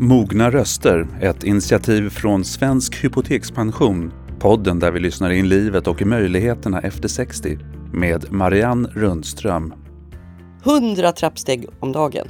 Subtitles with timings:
[0.00, 4.12] Mogna röster, ett initiativ från Svensk Hypotekspension.
[4.38, 7.58] Podden där vi lyssnar in livet och möjligheterna efter 60
[7.92, 9.74] med Marianne Rundström.
[10.64, 12.28] 100 trappsteg om dagen.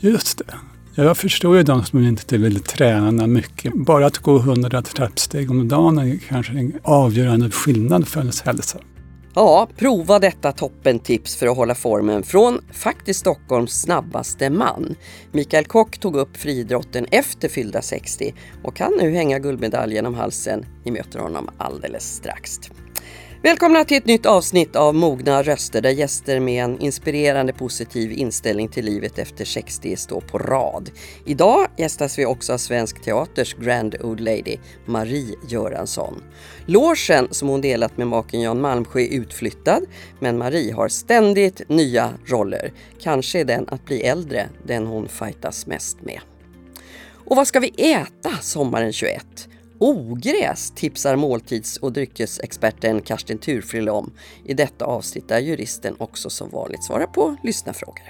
[0.00, 0.54] Just det.
[1.02, 3.72] Jag förstår ju de som inte vill träna mycket.
[3.74, 8.78] Bara att gå 100 trappsteg om dagen är kanske en avgörande skillnad för ens hälsa.
[9.36, 14.94] Ja, prova detta toppentips för att hålla formen från faktiskt Stockholms snabbaste man.
[15.32, 20.66] Mikael Kock tog upp friidrotten efter fyllda 60 och kan nu hänga guldmedaljen om halsen.
[20.84, 22.60] Ni möter honom alldeles strax.
[23.44, 28.68] Välkomna till ett nytt avsnitt av Mogna röster där gäster med en inspirerande positiv inställning
[28.68, 30.90] till livet efter 60 står på rad.
[31.26, 36.22] Idag gästas vi också av Svensk Teaters Grand Old Lady, Marie Göransson.
[36.66, 39.82] Låsen som hon delat med maken Jan Malmsjö är utflyttad,
[40.20, 42.72] men Marie har ständigt nya roller.
[43.00, 46.20] Kanske är den att bli äldre den hon fightas mest med.
[47.24, 49.48] Och vad ska vi äta sommaren 21?
[49.84, 54.12] Ogräs tipsar måltids och dryckesexperten Karsten Turfrille om
[54.44, 58.04] i detta avsnitt där juristen också som vanligt svarar på lyssnarfrågor.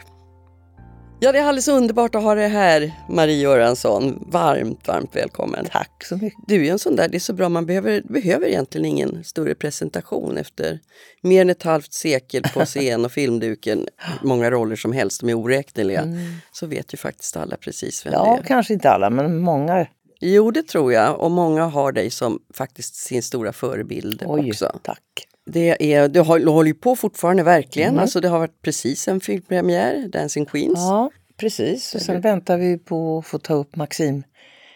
[1.20, 4.25] Ja, det är alldeles underbart att ha dig här, Marie Göransson.
[4.27, 5.66] Varmt, varmt välkommen.
[5.70, 6.41] Tack så mycket.
[6.47, 9.55] Du är en sån där, det är så bra, man behöver, behöver egentligen ingen större
[9.55, 10.81] presentation efter
[11.22, 13.88] mer än ett halvt sekel på scen och filmduken,
[14.22, 16.34] många roller som helst, de är oräkneliga, mm.
[16.53, 18.36] så vet ju faktiskt alla precis vem ja, det är.
[18.36, 19.86] Ja, kanske inte alla, men många
[20.20, 21.20] Jo, det tror jag.
[21.20, 24.78] Och många har dig som faktiskt sin stora förebild Oj, också.
[24.82, 25.28] Tack.
[25.46, 27.88] Det är, du håller ju på fortfarande verkligen.
[27.88, 28.02] Mm.
[28.02, 30.78] Alltså, det har varit precis en filmpremiär, Dancing Queens.
[30.78, 31.94] Ja, precis.
[31.94, 34.22] Och sen väntar vi på att få ta upp Maxim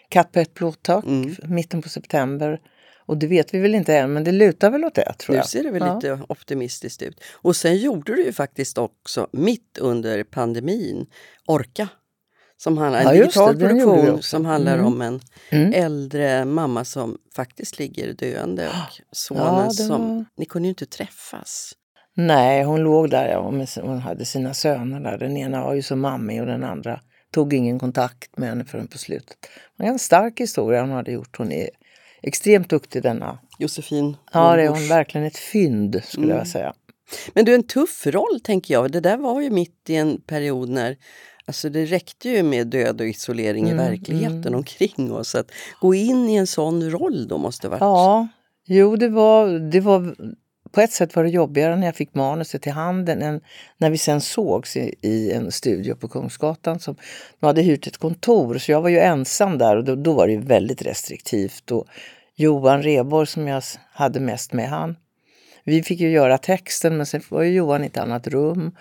[0.09, 1.37] Katt på ett blåtak, mm.
[1.43, 2.61] mitten på september.
[3.07, 5.45] Och det vet vi väl inte än, men det lutar väl åt det tror jag.
[5.45, 5.95] Nu ser det väl ja.
[5.95, 7.21] lite optimistiskt ut.
[7.33, 11.07] Och sen gjorde du ju faktiskt också mitt under pandemin
[11.47, 11.89] Orka
[12.59, 14.87] som handlar, en digital det, produktion som handlar mm.
[14.87, 15.73] om en mm.
[15.73, 20.17] äldre mamma som faktiskt ligger döende och sonen ja, som...
[20.17, 20.25] Var...
[20.37, 21.73] Ni kunde ju inte träffas.
[22.15, 23.29] Nej, hon låg där.
[23.29, 23.53] Ja,
[23.83, 25.19] hon hade sina söner där.
[25.19, 27.01] Den ena var ju så mammig och den andra
[27.31, 29.37] tog ingen kontakt med henne förrän på slutet.
[29.77, 31.39] Det var en stark historia hon hade gjort.
[31.39, 31.71] Hon är
[32.23, 33.39] extremt duktig denna.
[33.59, 36.39] Josefin Ja, det är hon verkligen ett fynd skulle mm.
[36.39, 36.75] jag säga.
[37.33, 38.93] Men du, en tuff roll tänker jag.
[38.93, 40.97] Det där var ju mitt i en period när
[41.49, 44.55] Alltså det räckte ju med död och isolering mm, i verkligheten mm.
[44.55, 45.35] omkring oss.
[45.35, 45.51] Att
[45.81, 47.81] gå in i en sån roll då måste varit...
[47.81, 48.29] Ja,
[48.67, 50.15] jo det var, det var
[50.73, 53.41] på ett sätt var det jobbigare när jag fick manuset i handen än
[53.79, 56.81] när vi sen sågs i, i en studio på Kungsgatan.
[56.81, 56.97] Som,
[57.41, 60.29] de hade hyrt ett kontor så jag var ju ensam där och då, då var
[60.29, 61.71] det väldigt restriktivt.
[61.71, 61.87] Och
[62.37, 64.97] Johan Reborg som jag hade mest med han.
[65.65, 68.73] Vi fick ju göra texten men sen var ju Johan i ett annat rum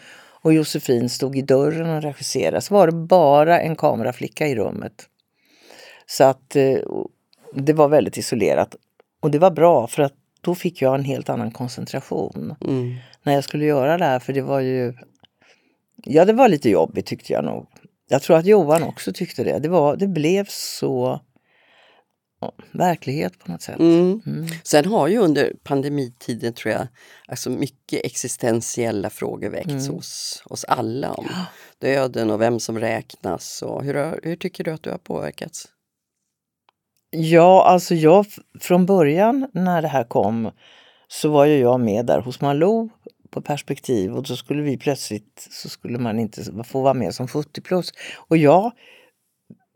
[0.47, 5.09] och Josefin stod i dörren och regisserade så var det bara en kameraflicka i rummet.
[6.05, 6.77] Så att eh,
[7.53, 8.75] det var väldigt isolerat.
[9.19, 12.95] Och det var bra för att då fick jag en helt annan koncentration mm.
[13.23, 14.19] när jag skulle göra det här.
[14.19, 14.93] För det var ju...
[16.03, 17.67] Ja, det var lite jobbigt tyckte jag nog.
[18.09, 19.59] Jag tror att Johan också tyckte det.
[19.59, 21.21] Det, var, det blev så
[22.71, 23.79] verklighet på något sätt.
[23.79, 24.21] Mm.
[24.25, 24.47] Mm.
[24.63, 26.87] Sen har ju under pandemitiden tror jag
[27.27, 29.95] alltså mycket existentiella frågor väckts mm.
[29.95, 31.45] hos oss alla om ja.
[31.79, 33.61] döden och vem som räknas.
[33.61, 35.67] Och hur, hur tycker du att du har påverkats?
[37.09, 38.25] Ja, alltså jag
[38.59, 40.51] från början när det här kom
[41.07, 42.89] så var ju jag med där hos Malou
[43.29, 47.27] på perspektiv och så skulle vi plötsligt så skulle man inte få vara med som
[47.27, 47.93] 70 plus.
[48.15, 48.71] Och jag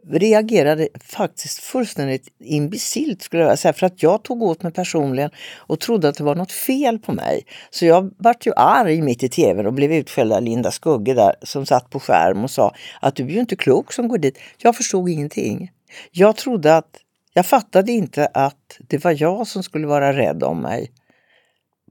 [0.09, 5.79] reagerade faktiskt fullständigt imbecilt skulle jag säga för att jag tog åt mig personligen och
[5.79, 7.45] trodde att det var något fel på mig.
[7.69, 11.35] Så jag vart ju arg mitt i tvn och blev utskälld av Linda Skugge där
[11.41, 14.39] som satt på skärm och sa att du är ju inte klok som går dit.
[14.57, 15.71] Jag förstod ingenting.
[16.11, 16.97] Jag trodde att,
[17.33, 20.91] jag fattade inte att det var jag som skulle vara rädd om mig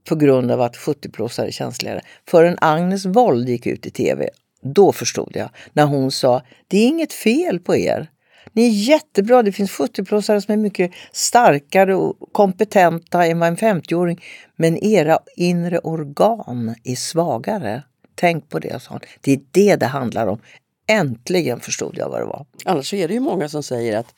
[0.09, 2.01] på grund av att 70-plussare är känsligare.
[2.27, 4.29] Förrän Agnes Wold gick ut i tv
[4.61, 8.09] då förstod jag när hon sa det är inget fel på er.
[8.53, 9.43] Ni är jättebra.
[9.43, 14.23] Det finns 70-plussare som är mycket starkare och kompetenta än vad en 50-åring.
[14.55, 17.83] Men era inre organ är svagare.
[18.15, 18.99] Tänk på det, sa hon.
[19.21, 20.39] Det är det det handlar om.
[20.87, 22.45] Äntligen förstod jag vad det var.
[22.65, 24.13] Annars är det ju många som säger att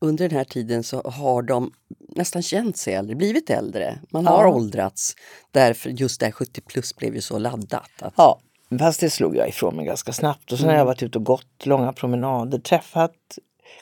[0.00, 1.72] under den här tiden så har de
[2.08, 3.98] nästan känt sig äldre, blivit äldre.
[4.10, 4.54] Man har ja.
[4.54, 5.14] åldrats.
[5.50, 7.90] Därför just det här 70 plus blev ju så laddat.
[8.00, 8.14] Att...
[8.16, 8.40] Ja,
[8.78, 10.52] Fast det slog jag ifrån mig ganska snabbt.
[10.52, 10.74] Och sen mm.
[10.74, 13.12] har jag varit ute och gått långa promenader, träffat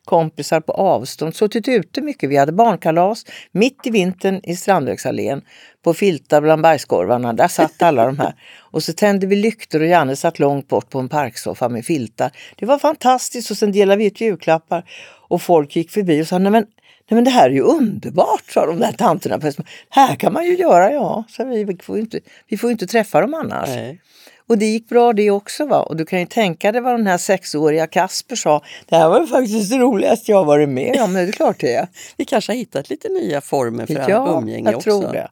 [0.05, 2.31] kompisar på avstånd, suttit ute mycket.
[2.31, 5.43] Vi hade barnkalas mitt i vintern i Strandvägsallén
[5.85, 7.33] på filtar bland bergskorvarna.
[7.33, 8.35] Där satt alla de här.
[8.61, 12.31] Och så tände vi lyktor och Janne satt långt bort på en parksoffa med filtar.
[12.56, 14.85] Det var fantastiskt och sen delade vi ut julklappar.
[15.29, 16.67] Och folk gick förbi och sa, nej men,
[17.08, 19.40] nej men det här är ju underbart, sa de där tanterna.
[19.88, 21.25] Här kan man ju göra, ja.
[21.28, 23.69] Så vi, får inte, vi får inte träffa dem annars.
[23.69, 24.00] Nej.
[24.49, 25.66] Och det gick bra det också.
[25.66, 25.82] Va?
[25.82, 28.62] Och du kan ju tänka dig vad den här sexåriga Kasper sa.
[28.88, 31.12] Det här var faktiskt det roligaste jag varit med om.
[31.12, 31.88] Det är klart det är.
[32.16, 35.00] Vi kanske har hittat lite nya former för Ja, umgänge jag också.
[35.00, 35.28] tror det.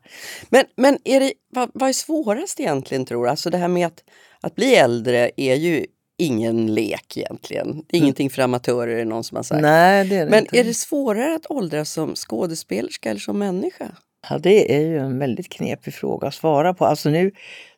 [0.48, 3.30] Men, men är det, vad, vad är svårast egentligen tror du?
[3.30, 4.04] Alltså det här med att,
[4.40, 5.86] att bli äldre är ju
[6.20, 7.84] ingen lek egentligen.
[7.88, 9.62] Ingenting för amatörer är någon som har sagt.
[9.62, 10.58] Nej, det är det men inte.
[10.58, 13.86] är det svårare att åldras som skådespelerska eller som människa?
[14.30, 16.86] Ja, det är ju en väldigt knepig fråga att svara på.
[16.86, 17.32] Alltså nu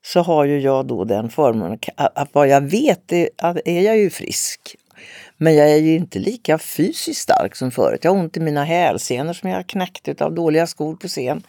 [0.04, 3.28] så har ju jag då den förmånen att, vad jag vet är,
[3.64, 4.76] är jag ju frisk.
[5.36, 8.00] Men jag är ju inte lika fysiskt stark som förut.
[8.02, 11.42] Jag har ont i mina hälsenor som jag har knäckt av dåliga skor på scen.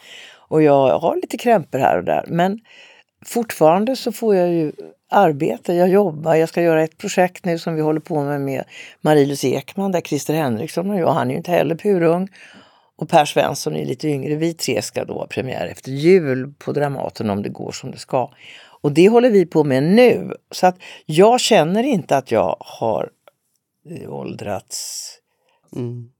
[0.48, 2.24] Och jag har lite krämpor här och där.
[2.28, 2.60] Men
[3.24, 4.72] fortfarande så får jag ju
[5.10, 8.64] arbete, jag jobbar, jag ska göra ett projekt nu som vi håller på med med
[9.00, 12.28] Marie-Louise Ekman där Christer Henriksson och jag, han är ju inte heller purung.
[12.96, 14.34] Och Per Svensson är lite yngre.
[14.34, 17.98] Vi tre ska då ha premiär efter jul på Dramaten om det går som det
[17.98, 18.30] ska.
[18.80, 20.34] Och det håller vi på med nu.
[20.50, 20.76] Så att
[21.06, 23.10] jag känner inte att jag har
[23.90, 25.10] eh, åldrats.
[25.76, 26.10] Mm.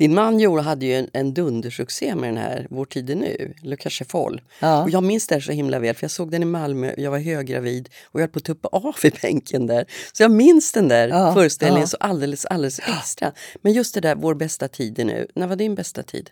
[0.00, 3.54] Din man Joel hade ju en, en dundersuccé med den här Vår tid är nu,
[3.62, 4.40] Le Cachefol.
[4.60, 4.82] Ja.
[4.82, 7.18] Och jag minns det så himla väl för jag såg den i Malmö, jag var
[7.18, 9.84] höggravid och jag höll på att tuppa av i bänken där.
[10.12, 11.86] Så jag minns den där Ja, föreställningen ja.
[11.86, 13.32] så alldeles, alldeles extra.
[13.62, 16.30] Men just det där Vår bästa tid är nu, när var din bästa tid?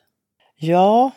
[0.56, 1.10] Ja,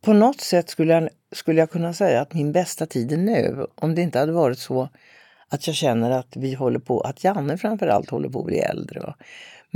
[0.00, 3.66] på något sätt skulle jag, skulle jag kunna säga att min bästa tid är nu.
[3.74, 4.88] Om det inte hade varit så
[5.48, 9.00] att jag känner att vi håller på, att Janne framförallt håller på att bli äldre.
[9.00, 9.16] Va?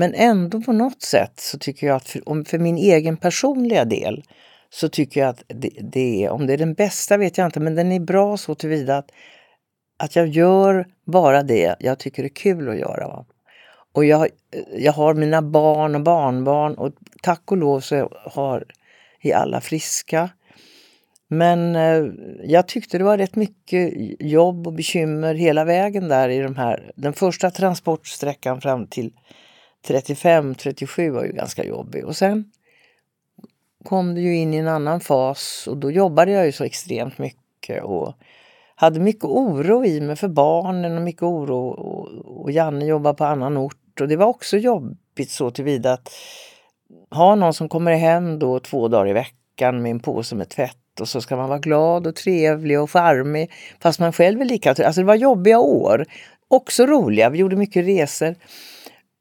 [0.00, 3.84] Men ändå på något sätt så tycker jag att för, om, för min egen personliga
[3.84, 4.24] del
[4.70, 7.60] så tycker jag att det, det är, om det är den bästa vet jag inte,
[7.60, 9.10] men den är bra så tillvida att,
[9.96, 13.08] att jag gör bara det jag tycker är kul att göra.
[13.08, 13.26] Va?
[13.92, 14.28] Och jag,
[14.76, 16.92] jag har mina barn och barnbarn och
[17.22, 18.64] tack och lov så har
[19.22, 20.30] är alla friska.
[21.28, 22.04] Men eh,
[22.44, 26.92] jag tyckte det var rätt mycket jobb och bekymmer hela vägen där i de här.
[26.96, 29.12] Den första transportsträckan fram till
[29.86, 32.52] 35-37 var ju ganska jobbig och sen
[33.84, 37.18] kom det ju in i en annan fas och då jobbade jag ju så extremt
[37.18, 38.14] mycket och
[38.74, 42.08] hade mycket oro i mig för barnen och mycket oro och,
[42.42, 46.10] och Janne jobbade på annan ort och det var också jobbigt så tillvida att
[47.10, 51.00] ha någon som kommer hem då två dagar i veckan med en påse med tvätt
[51.00, 54.70] och så ska man vara glad och trevlig och charmig fast man själv är lika
[54.70, 56.06] Alltså det var jobbiga år.
[56.48, 58.34] Också roliga, vi gjorde mycket resor.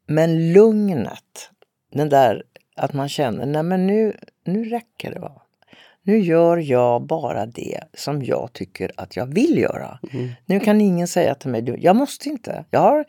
[0.07, 1.49] Men lugnet,
[1.93, 2.43] den där
[2.75, 5.19] att man känner, nej men nu, nu räcker det.
[5.19, 5.41] Va?
[6.03, 9.99] Nu gör jag bara det som jag tycker att jag vill göra.
[10.45, 12.65] Nu kan ingen säga till mig, "Du, jag måste inte.
[12.71, 13.05] Jag har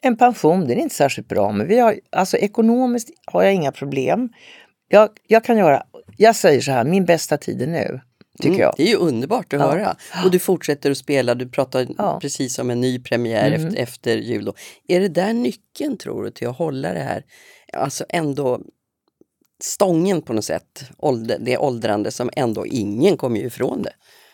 [0.00, 3.72] en pension, den är inte särskilt bra, men vi har, alltså ekonomiskt har jag inga
[3.72, 4.32] problem.
[4.88, 5.82] Jag, jag kan göra,
[6.16, 8.00] jag säger så här, min bästa tid är nu,
[8.38, 8.74] tycker Mm, jag.
[8.76, 9.66] Det är ju underbart att Ja.
[9.70, 9.96] höra.
[10.24, 12.08] Och du fortsätter att spela, du pratar Ja.
[12.08, 12.20] Mm.
[12.20, 14.44] precis om en ny premiär efter, efter jul.
[14.44, 14.54] Då.
[14.88, 17.24] Är det där nyckeln tror du till att hålla det här,
[17.72, 18.60] alltså ändå
[19.64, 20.84] stången på något sätt,
[21.40, 23.92] det åldrande som ändå ingen kommer ifrån det.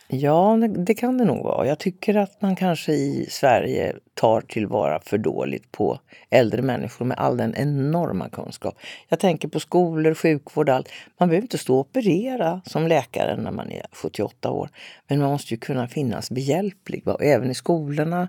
[0.08, 1.66] Ja, det- kan det nog vara.
[1.66, 5.98] Jag tycker att man kanske i Sverige tar tillvara för dåligt på
[6.30, 8.78] äldre människor med all den enorma kunskap.
[9.08, 10.88] Jag tänker på skolor, sjukvård, allt.
[11.20, 14.68] Man behöver inte stå och operera som läkare när man är 78 år.
[15.08, 17.14] Men man måste ju kunna finnas behjälplig, va?
[17.14, 18.28] Och även i skolorna,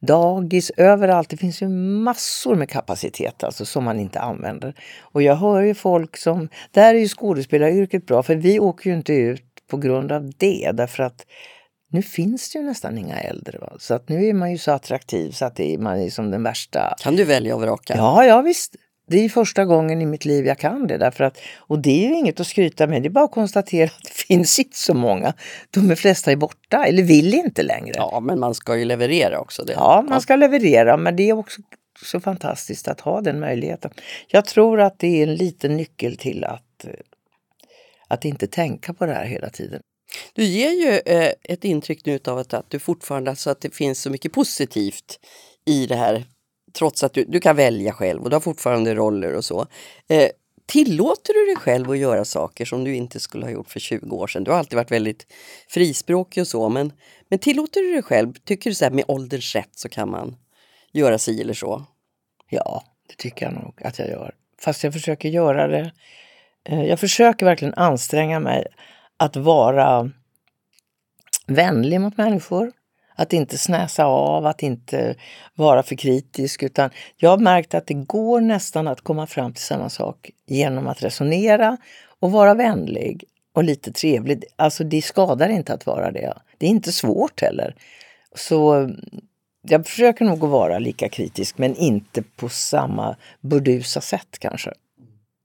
[0.00, 1.28] dagis, överallt.
[1.28, 4.74] Det finns ju massor med kapacitet alltså, som man inte använder.
[5.00, 6.48] Och jag hör ju folk som...
[6.70, 10.70] Där är ju skådespelaryrket bra, för vi åker ju inte ut på grund av det.
[10.74, 11.26] Därför att
[11.90, 13.58] nu finns det ju nästan inga äldre.
[13.58, 13.72] Va?
[13.78, 16.42] Så att nu är man ju så attraktiv så att är, man är som den
[16.42, 16.94] värsta.
[17.00, 17.94] Kan du välja och vraka?
[17.96, 18.76] Ja, ja visst.
[19.06, 20.98] Det är första gången i mitt liv jag kan det.
[20.98, 23.02] Därför att, och det är ju inget att skryta med.
[23.02, 25.34] Det är bara att konstatera att det finns inte så många.
[25.70, 27.94] De flesta är borta eller vill inte längre.
[27.96, 29.64] Ja, men man ska ju leverera också.
[29.64, 29.72] Det.
[29.72, 31.62] Ja, man ska leverera, men det är också
[32.04, 33.90] så fantastiskt att ha den möjligheten.
[34.28, 36.90] Jag tror att det är en liten nyckel till att, eh,
[38.12, 39.82] att inte tänka på det här hela tiden.
[40.32, 43.74] Du ger ju eh, ett intryck nu av att, att du fortfarande, alltså att det
[43.74, 45.20] finns så mycket positivt
[45.64, 46.24] i det här.
[46.72, 49.66] Trots att du, du kan välja själv och du har fortfarande roller och så.
[50.08, 50.28] Eh,
[50.66, 54.16] tillåter du dig själv att göra saker som du inte skulle ha gjort för 20
[54.16, 54.44] år sedan?
[54.44, 55.26] Du har alltid varit väldigt
[55.68, 56.92] frispråkig och så, men,
[57.28, 58.32] men tillåter du dig själv?
[58.44, 60.36] Tycker du så här med ålderns rätt så kan man
[60.92, 61.84] göra si eller så?
[62.48, 64.34] Ja, det tycker jag nog att jag gör.
[64.60, 65.92] Fast jag försöker göra det.
[66.64, 68.66] Eh, jag försöker verkligen anstränga mig
[69.16, 70.10] att vara
[71.46, 72.72] vänlig mot människor.
[73.14, 75.14] Att inte snäsa av, att inte
[75.54, 76.62] vara för kritisk.
[76.62, 80.86] Utan jag har märkt att det går nästan att komma fram till samma sak genom
[80.86, 81.76] att resonera
[82.20, 84.44] och vara vänlig och lite trevlig.
[84.56, 86.34] Alltså det skadar inte att vara det.
[86.58, 87.74] Det är inte svårt heller.
[88.34, 88.90] Så
[89.62, 94.72] jag försöker nog att vara lika kritisk men inte på samma burdusa sätt kanske.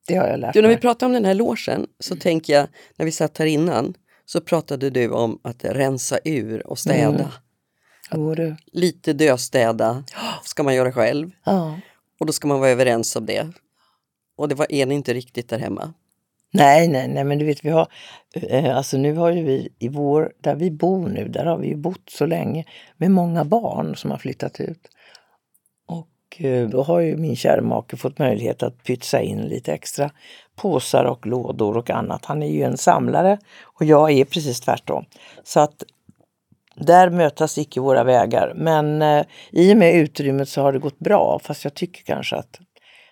[0.07, 2.67] Det har jag lärt du, när vi pratar om den här låsen så tänker jag,
[2.95, 3.93] när vi satt här innan,
[4.25, 7.31] så pratade du om att rensa ur och städa.
[8.11, 8.35] Mm.
[8.35, 8.55] Du.
[8.71, 10.03] Lite döstäda
[10.43, 11.79] ska man göra själv Ja.
[12.19, 13.47] och då ska man vara överens om det.
[14.37, 15.93] Och det var en inte riktigt där hemma.
[16.51, 17.87] Nej, nej, nej, men du vet, vi har,
[18.33, 21.67] eh, alltså nu har ju vi i vår, där vi bor nu, där har vi
[21.67, 22.65] ju bott så länge
[22.97, 24.87] med många barn som har flyttat ut.
[26.27, 30.11] Och eh, då har ju min kära make fått möjlighet att pytsa in lite extra
[30.55, 32.25] påsar och lådor och annat.
[32.25, 35.05] Han är ju en samlare och jag är precis tvärtom.
[35.43, 35.83] Så att
[36.75, 38.53] där mötas icke våra vägar.
[38.55, 42.35] Men eh, i och med utrymmet så har det gått bra, fast jag tycker kanske
[42.35, 42.59] att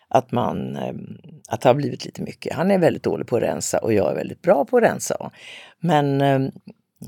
[0.08, 0.94] att, man, eh,
[1.50, 2.54] att det har blivit lite mycket.
[2.54, 5.32] Han är väldigt dålig på att rensa och jag är väldigt bra på att rensa.
[5.80, 6.40] Men eh,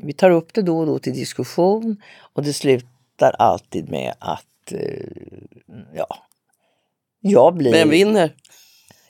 [0.02, 2.02] vi tar upp det då och då till diskussion
[2.34, 4.80] och det slutar alltid med att eh,
[5.94, 6.08] ja,
[7.20, 7.72] jag blir...
[7.72, 8.32] Vem vinner?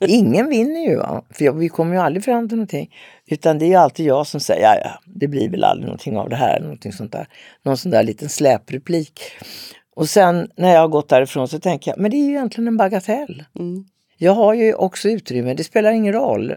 [0.00, 1.24] Ingen vinner ju, va?
[1.30, 2.94] för jag, vi kommer ju aldrig fram till någonting.
[3.26, 6.16] Utan det är ju alltid jag som säger, ja, ja, det blir väl aldrig någonting
[6.16, 7.28] av det här, någonting sånt där.
[7.62, 9.20] Någon sån där liten släpreplik.
[9.96, 12.68] Och sen när jag har gått därifrån så tänker jag, men det är ju egentligen
[12.68, 13.44] en bagatell.
[13.58, 13.84] Mm.
[14.16, 16.54] Jag har ju också utrymme, det spelar ingen roll.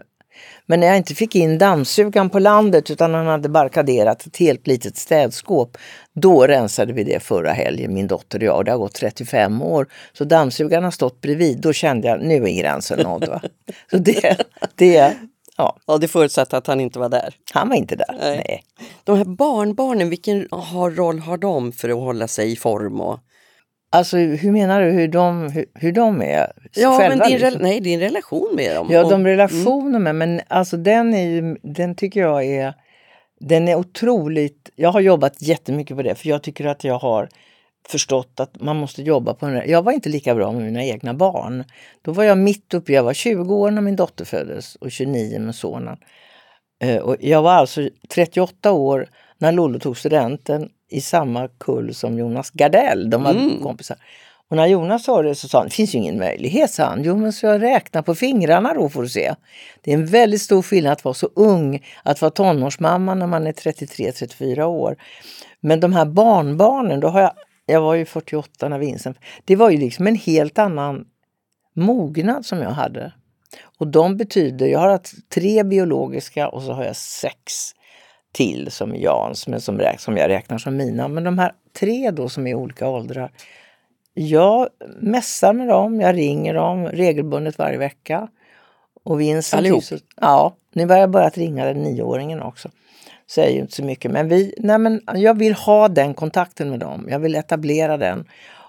[0.66, 4.66] Men när jag inte fick in dammsugaren på landet utan han hade barrikaderat ett helt
[4.66, 5.78] litet städskåp.
[6.14, 8.56] Då rensade vi det förra helgen, min dotter och jag.
[8.56, 9.86] Och det har gått 35 år.
[10.12, 11.60] Så dammsugaren har stått bredvid.
[11.60, 13.28] Då kände jag, nu är gränsen nådd.
[13.28, 13.40] Va?
[13.90, 14.36] Så det,
[14.74, 15.16] det,
[15.56, 17.34] ja, Ja, det förutsatte att han inte var där.
[17.52, 18.16] han var inte där.
[18.20, 18.36] Nej.
[18.48, 18.64] Nej.
[19.04, 23.00] De här barnbarnen, vilken har, roll har de för att hålla sig i form?
[23.00, 23.20] Och...
[23.92, 27.16] Alltså hur menar du hur de, hur, hur de är Ja, själva?
[27.16, 27.62] men din, liksom?
[27.62, 28.88] nej, din relation med dem.
[28.90, 32.74] Ja, Och- de relationer med, men alltså den är ju, den tycker jag är,
[33.40, 37.28] den är otroligt, jag har jobbat jättemycket på det för jag tycker att jag har
[37.88, 39.70] förstått att man måste jobba på den.
[39.70, 41.64] Jag var inte lika bra med mina egna barn.
[42.02, 45.38] Då var jag mitt uppe, jag var 20 år när min dotter föddes och 29
[45.40, 45.96] med sonen.
[46.84, 49.06] Eh, Och jag var alltså 38 år
[49.38, 53.10] när Lollo tog studenten i samma kull som Jonas Gardell.
[53.10, 53.62] De var Mm.
[53.62, 53.96] kompisar.
[54.50, 57.02] Och när Jonas sa det så sa han, det finns ju ingen möjlighet, sa han.
[57.04, 59.34] Jo men så jag räknar på fingrarna då får du se.
[59.80, 63.46] Det är en väldigt stor skillnad att vara så ung, att vara tonårsmamma när man
[63.46, 64.96] är 33-34 år.
[65.60, 67.32] Men de här barnbarnen, då har jag,
[67.66, 71.04] jag var ju 48 när Vincent, det var ju liksom en helt annan
[71.74, 73.12] mognad som jag hade.
[73.78, 75.00] Och de betyder, jag har
[75.34, 77.52] tre biologiska och så har jag sex
[78.32, 81.08] till som Jans, men som, som jag räknar som mina.
[81.08, 83.30] Men de här tre då som är olika åldrar.
[84.14, 84.68] Jag
[85.00, 88.28] mässar med dem, jag ringer dem regelbundet varje vecka.
[89.04, 89.58] Och Vincent...
[89.58, 89.84] Allihop?
[89.84, 92.68] Så, ja, nu har jag börjat ringa den nioåringen också.
[93.30, 96.80] Säger ju inte så mycket, men, vi, nej men jag vill ha den kontakten med
[96.80, 97.06] dem.
[97.10, 98.24] Jag vill etablera den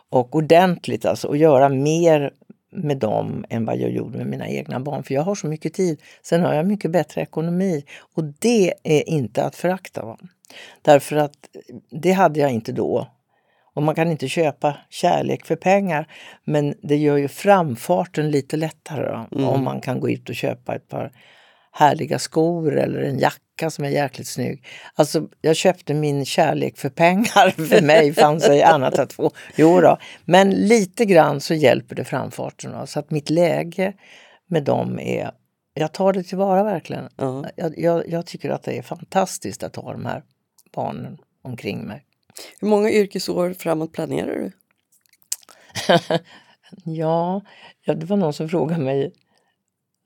[0.10, 2.32] och ordentligt alltså och göra mer
[2.76, 5.04] med dem än vad jag gjorde med mina egna barn.
[5.04, 6.02] För jag har så mycket tid.
[6.22, 10.06] Sen har jag mycket bättre ekonomi och det är inte att förakta.
[10.06, 10.18] Va?
[10.82, 11.50] Därför att
[11.90, 13.08] det hade jag inte då.
[13.76, 16.08] Och man kan inte köpa kärlek för pengar.
[16.44, 19.50] Men det gör ju framfarten lite lättare då, Mm.
[19.50, 21.12] om man kan gå ut och köpa ett par
[21.74, 24.66] härliga skor eller en jacka som är jäkligt snygg.
[24.96, 27.50] Alltså jag köpte min kärlek för pengar.
[27.68, 29.32] För mig fanns det annat att få.
[29.56, 29.98] Jo då.
[30.26, 32.88] Men lite grann så hjälper det framfarten.
[32.88, 33.94] Så att mitt läge
[34.48, 35.32] med dem är,
[35.74, 37.10] jag tar det tillvara verkligen.
[37.18, 37.46] Ja.
[37.56, 40.24] Jag, jag, jag tycker att det är fantastiskt att ha de här
[40.76, 42.04] barnen omkring mig.
[42.60, 44.52] Hur många yrkesår framåt planerar du?
[46.86, 47.42] Ja,
[47.82, 49.14] ja, det var någon som frågade mig.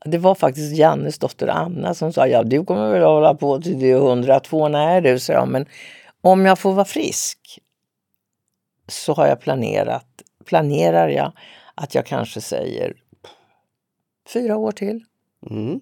[0.06, 3.80] Det var faktiskt Jannes dotter Anna som sa, ja du kommer väl hålla på till
[3.80, 4.68] du är 102?
[4.68, 5.66] Nej du, sa jag, men
[6.22, 7.60] om jag får vara frisk
[8.88, 10.06] så har jag planerat,
[10.46, 11.32] planerar jag
[11.76, 12.94] att jag kanske säger
[14.34, 15.04] fyra år till.
[15.50, 15.80] Mm.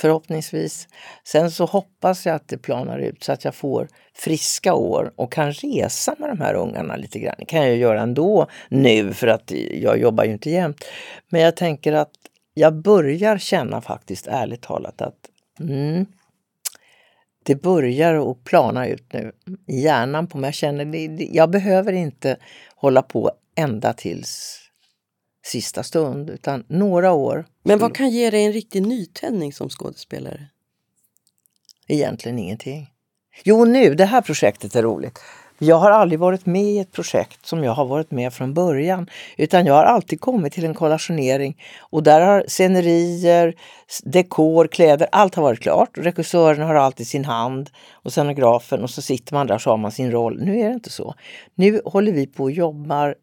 [0.00, 0.88] Förhoppningsvis.
[1.24, 5.32] Sen så hoppas jag att det planar ut så att jag får friska år och
[5.32, 7.34] kan resa med de här ungarna lite grann.
[7.38, 10.84] Det kan jag ju göra ändå nu för att jag jobbar ju inte jämt.
[11.28, 12.12] Men jag tänker att
[12.58, 16.06] jag börjar känna faktiskt ärligt talat att mm,
[17.42, 19.32] det börjar att plana ut nu
[19.66, 20.48] i hjärnan på mig.
[20.48, 22.36] Jag känner det, jag behöver inte
[22.74, 24.60] hålla på ända tills
[25.46, 30.48] sista stund utan några år Men vad kan ge dig en riktig nytändning som skådespelare?
[31.88, 32.90] Egentligen ingenting.
[33.44, 35.18] Jo, nu, det här projektet är roligt.
[35.60, 39.10] Jag har aldrig varit med i ett projekt som jag har varit med från början.
[39.36, 43.54] Utan jag har alltid kommit till en kollationering och där har scenerier,
[44.04, 45.90] dekor, kläder, allt har varit klart.
[45.98, 49.76] Regissören har alltid sin hand och scenografen och så sitter man där och så har
[49.76, 50.40] man sin roll.
[50.40, 51.14] Nu är det inte så.
[51.54, 53.14] Nu håller vi på och jobbar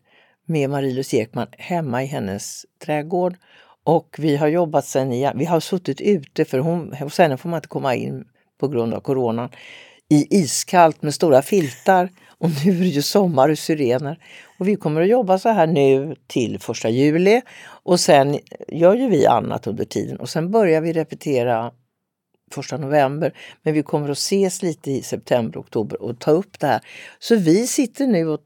[0.45, 3.35] med Marie-Louise Ekman hemma i hennes trädgård.
[3.83, 7.49] Och vi har jobbat sen i, vi har suttit ute för hon, hos henne får
[7.49, 8.25] man inte komma in
[8.59, 9.49] på grund av coronan
[10.09, 12.09] i iskallt med stora filtar.
[12.37, 14.19] Och nu är det ju sommar och syrener.
[14.59, 17.41] Och vi kommer att jobba så här nu till första juli.
[17.65, 20.17] Och sen gör ju vi annat under tiden.
[20.17, 21.71] Och sen börjar vi repetera
[22.51, 23.33] första november.
[23.63, 26.81] Men vi kommer att ses lite i september, oktober och ta upp det här.
[27.19, 28.39] Så vi sitter nu och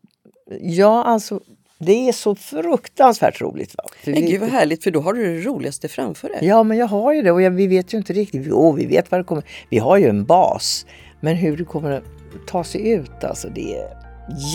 [0.62, 1.40] Ja, alltså
[1.80, 3.76] det är så fruktansvärt roligt.
[3.78, 3.84] Va?
[4.04, 6.40] För Nej, vi, gud vad härligt, för då har du det roligaste framför dig.
[6.42, 8.46] Ja, men jag har ju det och jag, vi vet ju inte riktigt.
[8.46, 9.44] Jo, vi vet vad det kommer.
[9.70, 10.86] Vi har ju en bas,
[11.20, 12.04] men hur det kommer att
[12.48, 13.98] ta sig ut, alltså det är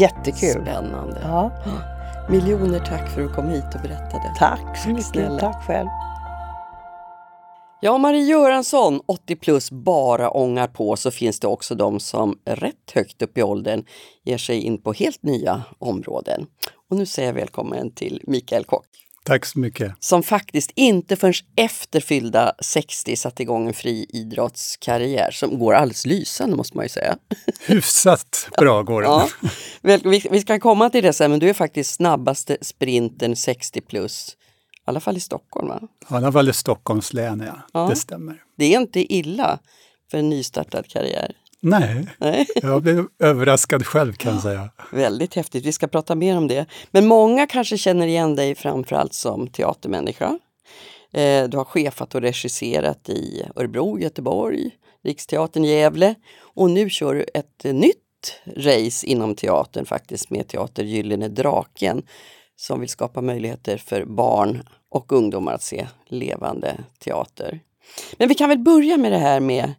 [0.00, 0.62] jättekul.
[0.62, 1.21] Spännande.
[1.23, 1.50] Ja.
[2.30, 4.35] Miljoner tack för att du kom hit och berättade.
[4.38, 5.06] Tack så mycket.
[5.06, 5.38] Snälla.
[5.38, 5.88] Tack själv.
[7.80, 12.90] Ja, Marie Göransson, 80 plus, bara ångar på så finns det också de som rätt
[12.94, 13.85] högt upp i åldern
[14.25, 16.47] ger sig in på helt nya områden.
[16.90, 18.87] Och nu säger jag välkommen till Mikael Kock.
[19.25, 19.93] Tack så mycket.
[20.00, 26.57] Som faktiskt inte förrän efter fyllda 60 satte igång en friidrottskarriär som går alldeles lysande
[26.57, 27.16] måste man ju säga.
[27.66, 29.11] Hyfsat bra går den.
[29.83, 29.99] ja.
[30.31, 34.37] Vi ska komma till det sen, men du är faktiskt snabbaste sprinten 60 plus
[34.87, 35.81] i alla fall i Stockholm va?
[36.11, 37.62] I alla fall i Stockholms län, ja.
[37.73, 37.87] ja.
[37.88, 38.43] Det stämmer.
[38.57, 39.59] Det är inte illa
[40.11, 41.33] för en nystartad karriär.
[41.64, 42.47] Nej, Nej.
[42.62, 44.71] jag blev överraskad själv kan jag säga.
[44.92, 46.66] Väldigt häftigt, vi ska prata mer om det.
[46.90, 50.38] Men många kanske känner igen dig framförallt som teatermänniska.
[51.12, 54.71] Eh, du har chefat och regisserat i Örebro, Göteborg,
[55.04, 61.28] Riksteatern, Gävle och nu kör du ett nytt race inom teatern faktiskt med Teater Gyllene
[61.28, 62.02] Draken
[62.56, 67.61] som vill skapa möjligheter för barn och ungdomar att se levande teater.
[68.18, 69.74] Men vi kan väl börja med det här med,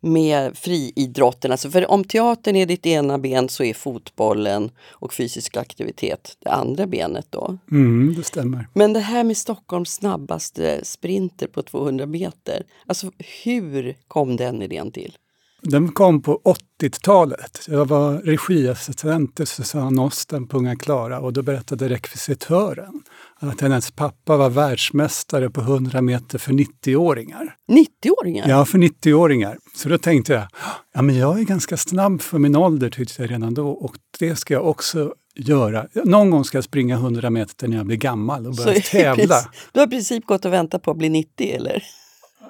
[0.00, 1.50] med friidrotten.
[1.50, 6.50] Alltså för om teatern är ditt ena ben så är fotbollen och fysisk aktivitet det
[6.50, 7.58] andra benet då.
[7.70, 8.68] Mm, det stämmer.
[8.72, 12.62] Men det här med Stockholms snabbaste sprinter på 200 meter.
[12.86, 13.10] Alltså
[13.44, 15.16] hur kom den idén till?
[15.62, 16.40] Den kom på
[16.82, 17.60] 80-talet.
[17.68, 23.02] Jag var regiassistent till Susanne Osten på Unga Klara och då berättade rekvisitören
[23.40, 27.54] att hennes pappa var världsmästare på 100 meter för 90-åringar.
[27.68, 28.48] 90-åringar?
[28.48, 29.58] Ja, för 90-åringar.
[29.74, 30.48] Så då tänkte jag,
[30.94, 34.36] ja men jag är ganska snabb för min ålder tyckte jag redan då och det
[34.36, 35.86] ska jag också göra.
[36.04, 39.36] Någon gång ska jag springa 100 meter när jag blir gammal och börja tävla.
[39.72, 41.82] Du har i princip gått och väntat på att bli 90 eller?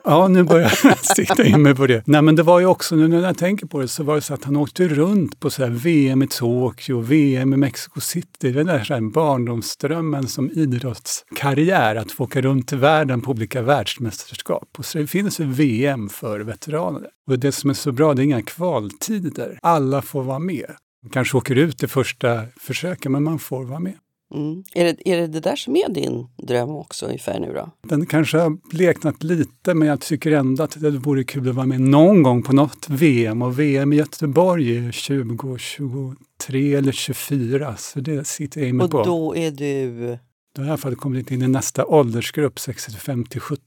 [0.04, 2.02] Ja, nu börjar jag sikta in mig på det.
[2.06, 4.20] Nej, men det var ju också, nu när jag tänker på det, så var det
[4.20, 8.52] så att han åkte runt på så VM i Tokyo, VM i Mexico City.
[8.52, 13.62] Det där så här barndomsdrömmen som idrottskarriär, att få åka runt i världen på olika
[13.62, 14.68] världsmästerskap.
[14.78, 17.08] Och så det finns ju VM för veteraner.
[17.26, 19.58] Och det som är så bra, det är inga kvaltider.
[19.62, 20.70] Alla får vara med.
[21.02, 23.94] Man kanske åker ut i första försöket, men man får vara med.
[24.34, 24.64] Mm.
[24.74, 27.70] Är, det, är det det där som är din dröm också ungefär nu då?
[27.82, 31.66] Den kanske har bleknat lite men jag tycker ändå att det vore kul att vara
[31.66, 38.00] med någon gång på något VM och VM i Göteborg är 2023 eller 24 så
[38.00, 38.98] det sitter jag inne på.
[38.98, 40.18] Och då är du?
[40.54, 43.62] Då har jag i alla fall kommit in i nästa åldersgrupp, 65 till 70.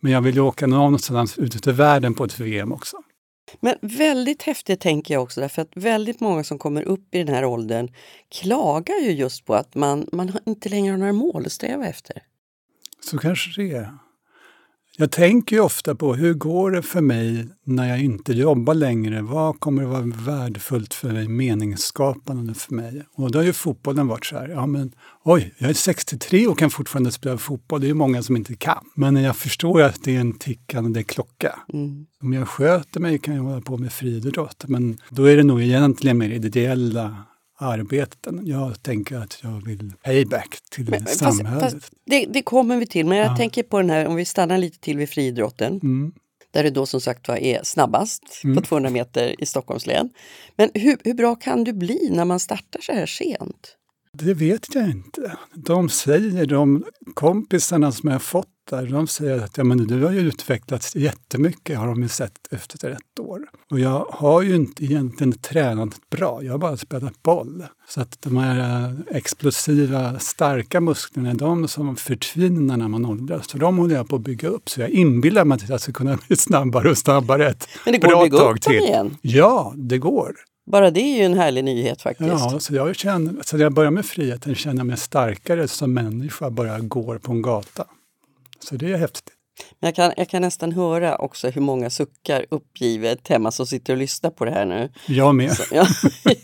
[0.00, 2.96] Men jag vill ju åka någonstans ute i världen på ett VM också.
[3.60, 7.34] Men väldigt häftigt tänker jag också därför att väldigt många som kommer upp i den
[7.34, 7.92] här åldern
[8.28, 12.22] klagar ju just på att man, man inte längre har några mål att sträva efter.
[13.00, 14.05] Så kanske det är.
[14.98, 19.22] Jag tänker ju ofta på hur går det för mig när jag inte jobbar längre?
[19.22, 23.02] Vad kommer att vara värdefullt för mig, meningsskapande för mig?
[23.14, 24.92] Och då har ju fotbollen varit så här, ja men
[25.24, 27.80] oj, jag är 63 och kan fortfarande spela fotboll.
[27.80, 28.84] Det är ju många som inte kan.
[28.94, 31.58] Men jag förstår att det är en tickande klocka.
[31.72, 32.06] Mm.
[32.22, 35.62] Om jag sköter mig kan jag hålla på med friidrott, men då är det nog
[35.62, 37.16] egentligen mer ideella
[37.56, 38.40] arbeten.
[38.44, 41.62] Jag tänker att jag vill payback till men, samhället.
[41.62, 43.36] Fast, fast det, det, kommer vi till, men jag ja.
[43.36, 45.72] tänker på den här, om vi stannar lite till vid friidrotten.
[45.82, 46.12] Mm.
[46.50, 48.56] Där det då som sagt var är snabbast mm.
[48.56, 50.10] på 200 meter i Stockholms län.
[50.56, 53.75] Men hur, hur bra kan du bli när man startar så här sent?
[54.18, 55.36] Det vet jag inte.
[55.54, 60.12] De säger, de kompisarna som jag fått där, de säger att ja, men du har
[60.12, 63.40] ju utvecklats jättemycket, har de ju sett efter ett år.
[63.70, 67.64] Och jag har ju inte egentligen tränat bra, jag har bara spelat boll.
[67.88, 73.58] Så att de här eh, explosiva, starka musklerna, de som förtvinar när man åldras, så
[73.58, 74.68] de håller jag på att bygga upp.
[74.68, 77.98] Så jag inbillar mig att jag ska kunna bli snabbare och snabbare ett Men det
[77.98, 79.16] går bra att bygga tag upp dem igen?
[79.22, 80.34] Ja, det går.
[80.66, 82.28] Bara det är ju en härlig nyhet faktiskt.
[82.28, 86.50] Ja, så jag känner, så jag börjar med friheten känner jag mig starkare som människa
[86.50, 87.84] bara jag går på en gata.
[88.60, 89.32] Så det är häftigt.
[89.80, 93.92] Men jag, kan, jag kan nästan höra också hur många suckar uppgivet hemma som sitter
[93.92, 94.90] och lyssnar på det här nu.
[95.06, 95.56] Jag med.
[95.56, 95.86] Så, ja.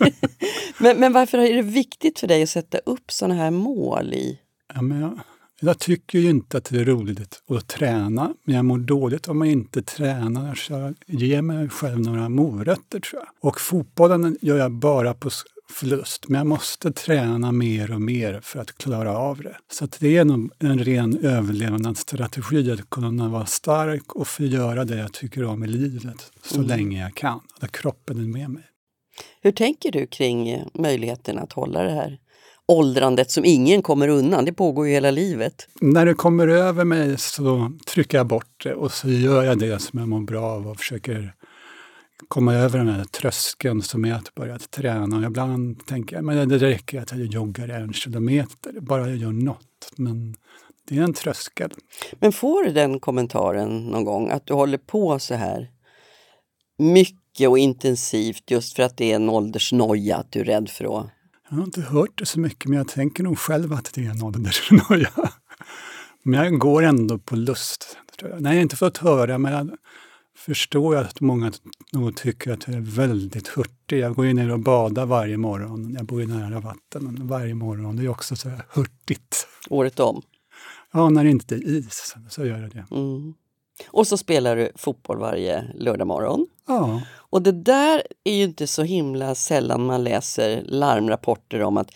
[0.78, 4.38] men, men varför är det viktigt för dig att sätta upp sådana här mål i?
[4.74, 5.20] Ja, men jag,
[5.66, 9.38] jag tycker ju inte att det är roligt att träna, men jag mår dåligt om
[9.38, 10.54] man inte tränar.
[10.54, 13.50] Så jag ger mig själv några morötter tror jag.
[13.50, 15.30] Och fotbollen gör jag bara på
[15.70, 19.56] förlust, men jag måste träna mer och mer för att klara av det.
[19.72, 24.96] Så det är nog en ren överlevnadsstrategi att kunna vara stark och få göra det
[24.96, 26.68] jag tycker om i livet så mm.
[26.68, 28.62] länge jag kan, där kroppen är med mig.
[29.40, 32.18] Hur tänker du kring möjligheten att hålla det här
[32.68, 34.44] åldrandet som ingen kommer undan.
[34.44, 35.68] Det pågår ju hela livet.
[35.80, 39.82] När det kommer över mig så trycker jag bort det och så gör jag det
[39.82, 41.34] som jag mår bra av och försöker
[42.28, 45.16] komma över den här tröskeln som är att börja träna.
[45.16, 49.32] Och ibland tänker jag men det räcker att jag joggar en kilometer, bara jag gör
[49.32, 49.92] något.
[49.96, 50.36] Men
[50.88, 51.72] det är en tröskel.
[52.20, 55.70] Men får du den kommentaren någon gång, att du håller på så här
[56.78, 60.98] mycket och intensivt just för att det är en åldersnoja, att du är rädd för
[60.98, 61.06] att
[61.52, 64.10] jag har inte hört det så mycket, men jag tänker nog själv att det är
[64.10, 65.10] en åldersnoja.
[66.22, 67.96] Men jag går ändå på lust.
[68.22, 69.70] Nej, jag har inte fått höra, men jag
[70.36, 71.52] förstår att många
[71.92, 73.98] nog tycker att jag är väldigt hurtig.
[73.98, 75.94] Jag går ju ner och badar varje morgon.
[75.94, 77.96] Jag bor ju nära vatten varje morgon.
[77.96, 79.46] Det är också så här hurtigt.
[79.70, 80.22] Året om?
[80.92, 82.86] Ja, när det inte är is så gör jag det.
[82.90, 83.34] Mm.
[83.88, 86.46] Och så spelar du fotboll varje lördag morgon.
[86.66, 87.02] Ja.
[87.32, 91.90] Och det där är ju inte så himla sällan man läser larmrapporter om att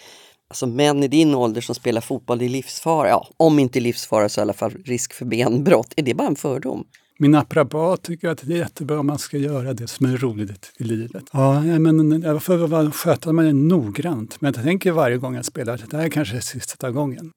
[0.48, 3.08] alltså män i din ålder som spelar fotboll, det är livsfara.
[3.08, 5.92] Ja, om inte livsfara så i alla fall risk för benbrott.
[5.96, 6.84] Är det bara en fördom?
[7.18, 10.72] Min naprapat tycker att det är jättebra om man ska göra det som är roligt
[10.78, 11.24] i livet.
[11.32, 14.40] Ja, men jag får sköta mig noggrant.
[14.40, 17.30] Men jag tänker varje gång jag spelar att det här kanske är sista gången.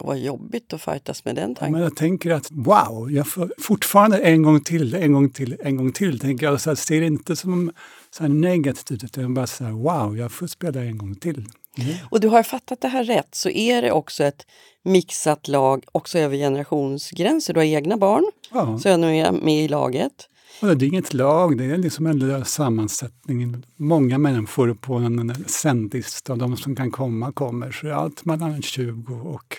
[0.00, 1.66] Vad jobbigt att fightas med den tanken.
[1.66, 5.56] Ja, men jag tänker att wow, jag får fortfarande en gång till, en gång till,
[5.60, 6.20] en gång till.
[6.20, 7.72] Tänker jag, så jag ser det inte som
[8.10, 11.46] så här negativt, utan bara så här, wow, jag får spela en gång till.
[11.78, 11.94] Mm.
[12.10, 14.46] Och du har fattat det här rätt, så är det också ett
[14.82, 17.54] mixat lag också över generationsgränser.
[17.54, 18.78] Du har egna barn, ja.
[18.78, 20.28] så är du med i laget.
[20.62, 23.62] Och det är inget lag, det är liksom en sammansättning.
[23.76, 27.72] Många människor på en sändlista, de som kan komma kommer.
[27.72, 29.56] Så allt mellan 20 och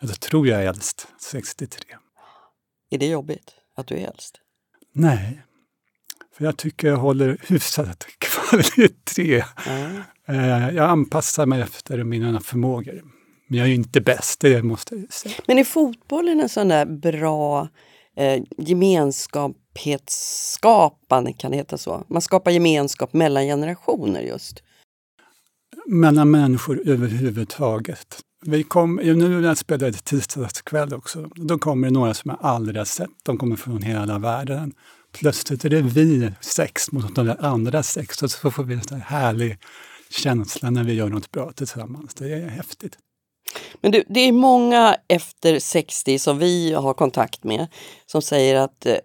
[0.00, 1.82] jag tror jag är äldst, 63.
[2.90, 4.40] Är det jobbigt att du är äldst?
[4.92, 5.42] Nej,
[6.32, 9.44] för jag tycker jag håller hyfsat kvalitet.
[9.66, 10.02] Mm.
[10.76, 13.02] Jag anpassar mig efter mina förmågor.
[13.48, 15.34] Men jag är inte bäst, det måste jag säga.
[15.46, 17.68] Men är fotbollen en sån där bra
[18.16, 22.04] eh, gemenskapsskapande, kan det heta så?
[22.08, 24.62] Man skapar gemenskap mellan generationer just.
[25.86, 28.20] Mellan människor överhuvudtaget.
[28.46, 32.78] Vi kom, nu när jag spelade tisdagskväll också, då kommer det några som jag aldrig
[32.78, 33.10] har sett.
[33.22, 34.74] De kommer från hela världen.
[35.12, 39.58] Plötsligt är det vi sex mot de andra sex och så får vi en härlig
[40.10, 42.14] känsla när vi gör något bra tillsammans.
[42.14, 42.98] Det är häftigt.
[43.80, 47.66] Men du, det är många efter 60 som vi har kontakt med
[48.06, 48.96] som säger att eh,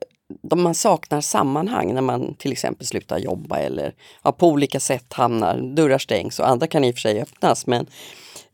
[0.41, 3.93] de, man saknar sammanhang när man till exempel slutar jobba eller
[4.23, 7.67] ja, på olika sätt hamnar, dörrar stängs och andra kan i och för sig öppnas.
[7.67, 7.87] Men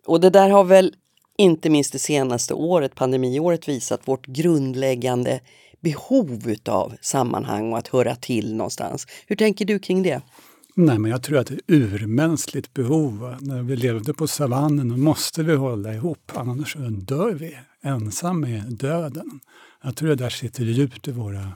[0.05, 0.93] och det där har väl
[1.37, 5.39] inte minst det senaste året, pandemiåret, visat vårt grundläggande
[5.81, 9.07] behov utav sammanhang och att höra till någonstans.
[9.27, 10.21] Hur tänker du kring det?
[10.75, 13.35] Nej, men jag tror att det är ett urmänskligt behov.
[13.39, 17.57] När vi levde på savannen måste vi hålla ihop, annars dör vi.
[17.83, 19.39] Ensam med döden.
[19.83, 21.47] Jag tror att det där sitter djupt i våra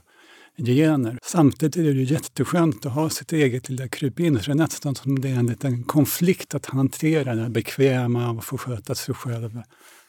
[0.57, 1.19] gener.
[1.23, 4.39] Samtidigt är det ju jätteskönt att ha sitt eget lilla krypin.
[4.39, 8.43] Så det är nästan som det är en liten konflikt att hantera, det bekväma och
[8.43, 9.61] få sköta sig själv.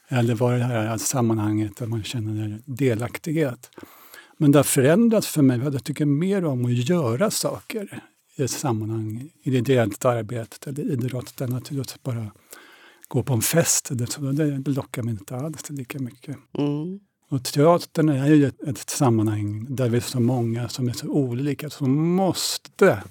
[0.09, 3.69] Eller vara i det här sammanhanget där man känner delaktighet.
[4.37, 5.59] Men det har förändrats för mig.
[5.59, 8.03] Jag tycker mer om att göra saker
[8.37, 12.31] i ett sammanhang, i det ideellt arbetet eller idrott, än att bara
[13.07, 13.89] gå på en fest.
[13.91, 16.37] Det, det lockar mig inte alls lika mycket.
[16.57, 16.99] Mm.
[17.29, 21.07] Och teatern är ju ett, ett sammanhang där vi är så många som är så
[21.07, 23.03] olika, som måste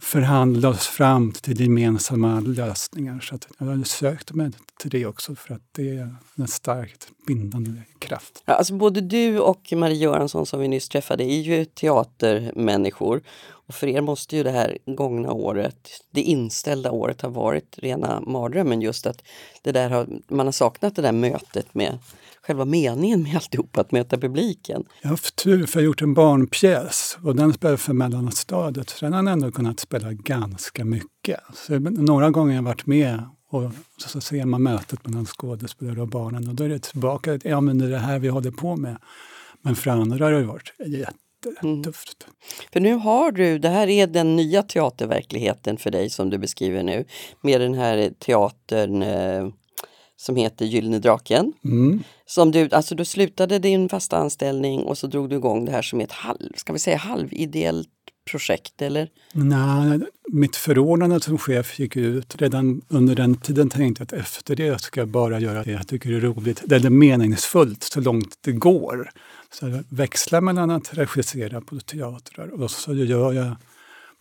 [0.00, 3.20] förhandla oss fram till gemensamma lösningar.
[3.20, 7.08] Så att jag har sökt mig till det också för att det är en starkt
[7.26, 8.42] bindande kraft.
[8.44, 13.22] Ja, alltså både du och Marie Göransson som vi nyss träffade är ju teatermänniskor.
[13.68, 18.20] Och för er måste ju det här gångna året, det inställda året, ha varit rena
[18.20, 19.22] mardrömmen just att
[19.62, 21.98] det där har, man har saknat det där mötet med
[22.46, 24.84] själva meningen med alltihop, att möta publiken.
[25.02, 28.90] Jag har haft tur för jag har gjort en barnpjäs och den spelar för mellanstadiet.
[28.90, 31.40] Så den har ändå kunnat spela ganska mycket.
[31.54, 33.70] Så några gånger har jag varit med och
[34.06, 37.78] så ser man mötet mellan skådespelare och barnen och då är det tillbaka, ja men
[37.78, 38.96] det är det här vi håller på med.
[39.62, 42.26] Men för andra har det varit jättetufft.
[42.26, 42.34] Mm.
[42.72, 46.82] För nu har du, det här är den nya teaterverkligheten för dig som du beskriver
[46.82, 47.04] nu,
[47.40, 49.48] med den här teatern eh,
[50.16, 51.52] som heter Gyllene draken.
[51.64, 52.02] Mm.
[52.26, 55.82] Som du, alltså du slutade din fasta anställning och så drog du igång det här
[55.82, 57.88] som ett halv, ska vi säga halvideellt
[58.30, 59.08] projekt eller?
[59.32, 60.00] Nej,
[60.32, 62.36] mitt förordnande som chef gick ut.
[62.36, 65.88] Redan under den tiden tänkte jag att efter det ska jag bara göra det jag
[65.88, 69.10] tycker är roligt, det är meningsfullt så långt det går.
[69.50, 73.56] Så jag växlar mellan att regissera på teatrar och så gör jag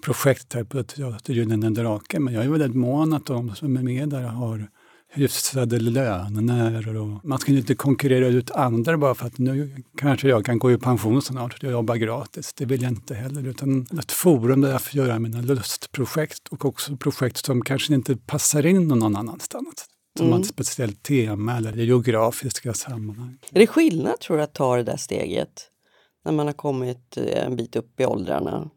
[0.03, 2.23] projekt här på Teater Gyllene draken.
[2.23, 4.67] Men jag är väldigt mån att de som är med där har
[5.13, 6.96] hyfsade löner.
[6.96, 10.72] Och man ska inte konkurrera ut andra bara för att nu kanske jag kan gå
[10.72, 12.54] i pension snart och jobba gratis.
[12.54, 13.48] Det vill jag inte heller.
[13.48, 18.15] Utan ett forum där jag får göra mina lustprojekt och också projekt som kanske inte
[18.15, 19.86] passar in någon annanstans.
[20.18, 20.41] Som mm.
[20.41, 23.38] ett speciellt tema eller geografiska sammanhang.
[23.52, 25.70] Är det skillnad tror du att ta det där steget?
[26.26, 28.70] När man har kommit eh, en bit upp i åldrarna?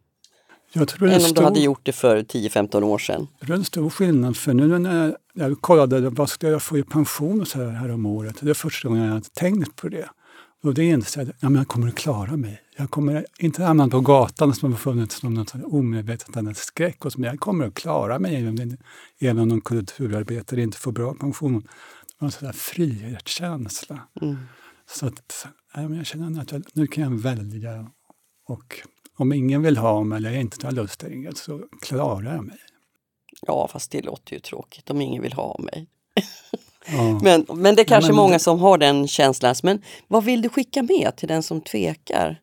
[0.72, 1.34] Jag tror än om stor...
[1.34, 3.26] du hade gjort det för 10-15 år sedan?
[3.40, 4.36] Det är en stor skillnad.
[4.36, 8.06] För nu när jag kollade vad ska jag få i pension så här, här om
[8.06, 8.36] året.
[8.40, 10.08] Det är första gången jag har tänkt på det.
[10.62, 12.60] Och det inser jag att ja, jag kommer att klara mig.
[12.76, 17.04] Jag kommer inte hamna på gatan som har funnits som något omedvetet skräck.
[17.04, 21.62] Och som jag kommer att klara mig även, om någon kulturarbetare inte får bra pension.
[22.18, 24.00] Det var en frihetskänsla.
[24.20, 24.36] Mm.
[24.90, 27.90] Så att, ja, jag känner att jag, nu kan jag välja.
[28.48, 28.82] Och
[29.18, 32.58] om ingen vill ha mig eller jag inte har lust till så klarar jag mig.
[33.46, 35.86] Ja, fast det låter ju tråkigt om ingen vill ha mig.
[36.92, 37.20] Ja.
[37.22, 38.22] men, men det är kanske ja, men...
[38.22, 39.54] många som har den känslan.
[39.62, 42.40] Men vad vill du skicka med till den som tvekar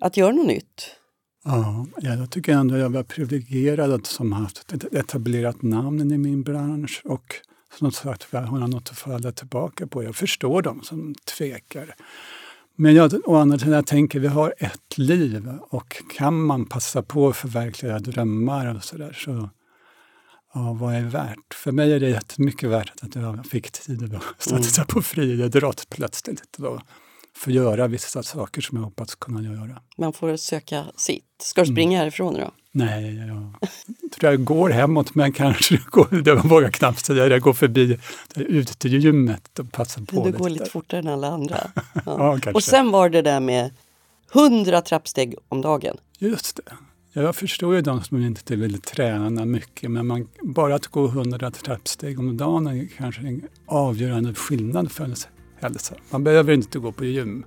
[0.00, 0.96] att göra något nytt?
[1.44, 7.02] Ja, jag tycker ändå jag var privilegierad som haft ett etablerat namn i min bransch
[7.04, 7.34] och
[7.78, 10.02] som sagt jag har något att falla tillbaka på.
[10.02, 11.94] Jag förstår dem som tvekar.
[12.80, 17.02] Men jag, å andra sidan, jag tänker vi har ett liv och kan man passa
[17.02, 19.50] på att förverkliga drömmar och sådär så
[20.54, 21.54] ja, vad är värt?
[21.54, 24.86] För mig är det jättemycket värt att jag fick tid att satsa mm.
[24.86, 26.42] på friidrott plötsligt.
[26.58, 26.80] Då
[27.36, 29.82] få göra vissa saker som jag hoppats kunna göra.
[29.96, 31.24] Man får söka sitt.
[31.42, 31.98] Ska du springa mm.
[31.98, 32.50] härifrån då?
[32.72, 37.40] Nej, jag tror jag går hemåt men kanske går, jag vågar knappt säga det, jag
[37.40, 37.98] går förbi
[38.36, 40.24] ut till gymmet och passar på.
[40.24, 40.38] Du lite.
[40.38, 41.58] går lite fortare än alla andra.
[42.06, 42.38] Ja.
[42.44, 43.70] ja och sen var det där med
[44.34, 45.96] 100 trappsteg om dagen.
[46.18, 46.72] Just det.
[47.12, 51.50] Jag förstår ju de som inte vill träna mycket, men man, bara att gå 100
[51.50, 55.28] trappsteg om dagen är kanske en avgörande skillnad för ens
[55.60, 55.94] hälsa.
[56.10, 57.44] Man behöver inte gå på gym.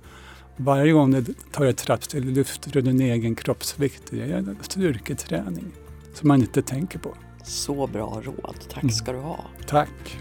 [0.56, 4.02] Varje gång du tar ett trappsteg lyfter du din egen kroppsvikt.
[4.10, 5.72] Det är en styrketräning
[6.14, 7.14] som man inte tänker på.
[7.44, 8.56] Så bra råd.
[8.70, 9.34] Tack ska du ha.
[9.34, 9.66] Mm.
[9.66, 10.18] Tack.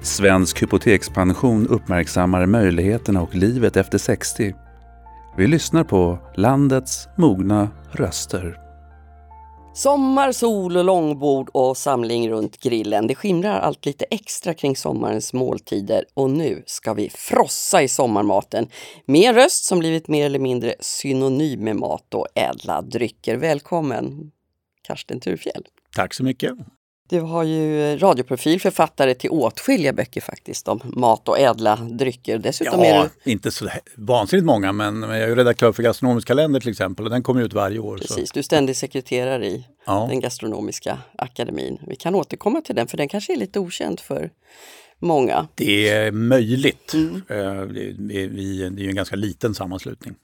[0.00, 4.54] Svensk hypotekspension uppmärksammar möjligheterna och livet efter 60
[5.36, 8.63] vi lyssnar på landets mogna röster.
[9.76, 13.06] Sommar, sol och långbord och samling runt grillen.
[13.06, 18.68] Det skimrar allt lite extra kring sommarens måltider och nu ska vi frossa i sommarmaten
[19.06, 23.36] med en röst som blivit mer eller mindre synonym med mat och ädla drycker.
[23.36, 24.30] Välkommen
[24.82, 25.64] Karsten Turfjell.
[25.96, 26.52] Tack så mycket.
[27.08, 32.38] Du har ju radioprofil, författare till åtskilliga böcker faktiskt om mat och ädla drycker.
[32.38, 33.30] Dessutom ja, är du...
[33.30, 37.22] inte så vansinnigt många men jag är redaktör för Gastronomisk kalender till exempel och den
[37.22, 37.98] kommer ut varje år.
[37.98, 38.34] Precis, så.
[38.34, 40.06] du är ständig sekreterare i ja.
[40.10, 41.78] den gastronomiska akademin.
[41.86, 44.30] Vi kan återkomma till den för den kanske är lite okänd för
[44.98, 45.48] många.
[45.54, 46.94] Det är möjligt.
[46.94, 47.14] Mm.
[47.14, 47.62] Eh,
[47.98, 50.14] det är ju en ganska liten sammanslutning.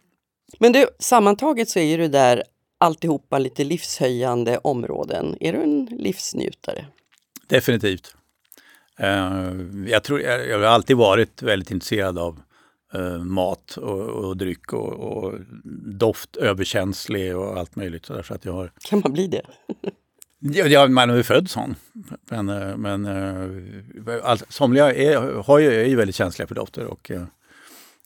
[0.58, 2.42] Men du, sammantaget så är du där
[2.80, 5.36] alltihopa lite livshöjande områden.
[5.40, 6.86] Är du en livsnjutare?
[7.46, 8.14] Definitivt.
[9.00, 12.40] Uh, jag, tror, jag, har alltid varit väldigt intresserad av
[12.94, 15.34] uh, mat och, och dryck och, och
[15.98, 18.06] doft, överkänslig och allt möjligt.
[18.06, 18.72] Så, så att jag har...
[18.80, 19.42] Kan man bli det?
[20.68, 21.74] ja, man är ju född sån.
[22.30, 23.06] Men, eh, men
[24.22, 26.84] all, somliga är, har ju, är ju väldigt känsliga för dofter.
[26.84, 27.10] Och,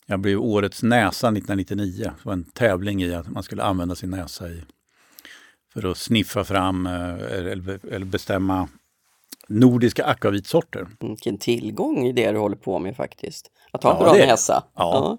[0.06, 2.04] jag blev årets näsa 1999.
[2.04, 4.62] Det var en tävling i att man skulle använda sin näsa i,
[5.72, 8.68] för att sniffa fram eh, eller, eller bestämma
[9.48, 10.80] nordiska akvavitsorter.
[10.80, 13.50] Mm, vilken tillgång i det du håller på med faktiskt.
[13.70, 14.26] Att ha en bra det.
[14.26, 14.64] näsa.
[14.76, 14.92] Ja.
[14.92, 15.18] ja.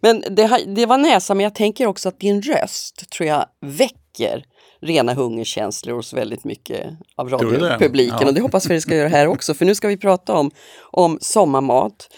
[0.00, 4.44] Men det, det var näsa, men jag tänker också att din röst tror jag väcker
[4.80, 8.18] rena hungerkänslor hos väldigt mycket av radiopubliken.
[8.20, 8.26] Ja.
[8.28, 10.50] Och det hoppas vi det ska göra här också, för nu ska vi prata om,
[10.80, 12.08] om sommarmat.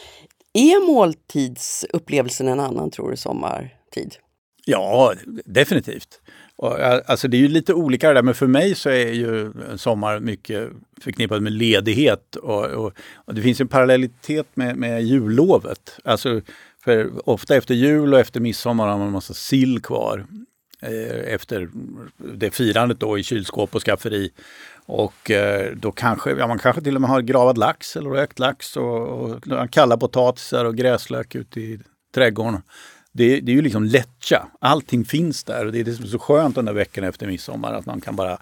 [0.53, 4.17] Är måltidsupplevelsen en annan tror du sommartid?
[4.65, 6.21] Ja, definitivt.
[6.63, 9.53] Eh, alltså det är ju lite olika det där, men för mig så är ju
[9.77, 10.69] sommar mycket
[11.01, 12.37] förknippat med ledighet.
[12.37, 15.99] Och, och, och det finns en parallellitet med, med jullovet.
[16.05, 16.41] Alltså,
[16.85, 20.27] för ofta efter jul och efter midsommar har man en massa sill kvar
[20.83, 21.69] eh, efter
[22.17, 24.31] det firandet då i kylskåp och skafferi.
[24.91, 28.39] Och eh, då kanske, ja, man kanske till och med har gravad lax eller rökt
[28.39, 31.81] lax och, och kalla potatisar och gräslök ute i
[32.15, 32.63] trädgården.
[33.13, 34.47] Det, det är ju liksom lättja.
[34.61, 37.27] Allting finns där och det är det som är så skönt den där veckan efter
[37.27, 38.39] midsommar att man kan bara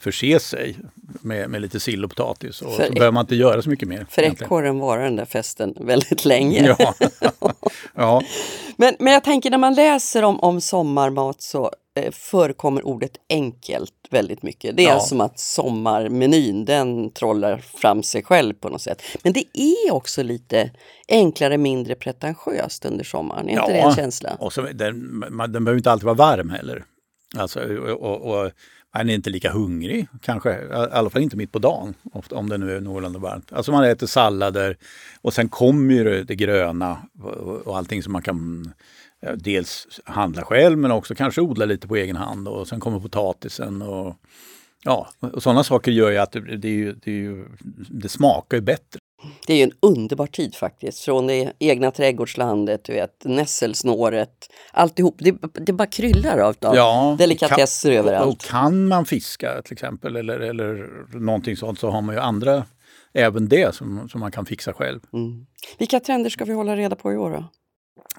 [0.00, 3.62] förse sig med, med lite sill och potatis och för så behöver man inte göra
[3.62, 4.06] så mycket mer.
[4.10, 6.76] För ekorren var den där festen väldigt länge.
[6.78, 6.94] Ja.
[7.94, 8.22] ja.
[8.76, 11.72] Men, men jag tänker när man läser om, om sommarmat så
[12.12, 14.76] förekommer ordet enkelt väldigt mycket.
[14.76, 15.00] Det är ja.
[15.00, 19.02] som att sommarmenyn den trollar fram sig själv på något sätt.
[19.22, 20.70] Men det är också lite
[21.08, 23.48] enklare, mindre pretentiöst under sommaren.
[23.48, 23.60] Är ja.
[23.60, 24.36] inte det en känsla?
[24.40, 26.84] Och så, den, man, den behöver inte alltid vara varm heller.
[27.36, 28.50] Alltså, och, och, och
[28.94, 31.94] man är inte lika hungrig kanske, i alla fall inte mitt på dagen
[32.30, 33.52] om det nu är någorlunda varmt.
[33.52, 34.76] Alltså man äter sallader
[35.20, 36.98] och sen kommer ju det, det gröna
[37.64, 38.72] och allting som man kan
[39.36, 43.82] dels handla själv men också kanske odla lite på egen hand och sen kommer potatisen
[43.82, 44.16] och
[44.84, 47.48] ja, och sådana saker gör ju att det, det, ju, det, ju,
[47.90, 49.00] det smakar ju bättre.
[49.46, 51.00] Det är ju en underbar tid faktiskt.
[51.00, 55.16] Från det egna trädgårdslandet, du vet, nässelsnåret, alltihop.
[55.18, 58.34] Det, det bara kryllar av ja, delikatesser kan, överallt.
[58.34, 62.64] Och kan man fiska till exempel eller, eller någonting sånt så har man ju andra,
[63.12, 65.00] även det som, som man kan fixa själv.
[65.12, 65.46] Mm.
[65.78, 67.44] Vilka trender ska vi hålla reda på i år då?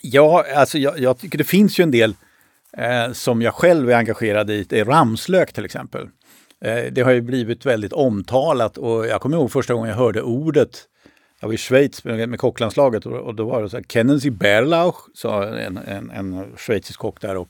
[0.02, 2.16] Ja, alltså jag, jag tycker det finns ju en del
[2.78, 4.64] eh, som jag själv är engagerad i.
[4.64, 6.08] Det är ramslök till exempel.
[6.62, 10.22] Eh, det har ju blivit väldigt omtalat och jag kommer ihåg första gången jag hörde
[10.22, 10.86] ordet
[11.40, 14.20] jag var i Schweiz med, med kocklandslaget och, och då var det så här, Kennedy
[14.20, 17.50] Sie sa en, en, en schweizisk kock där och,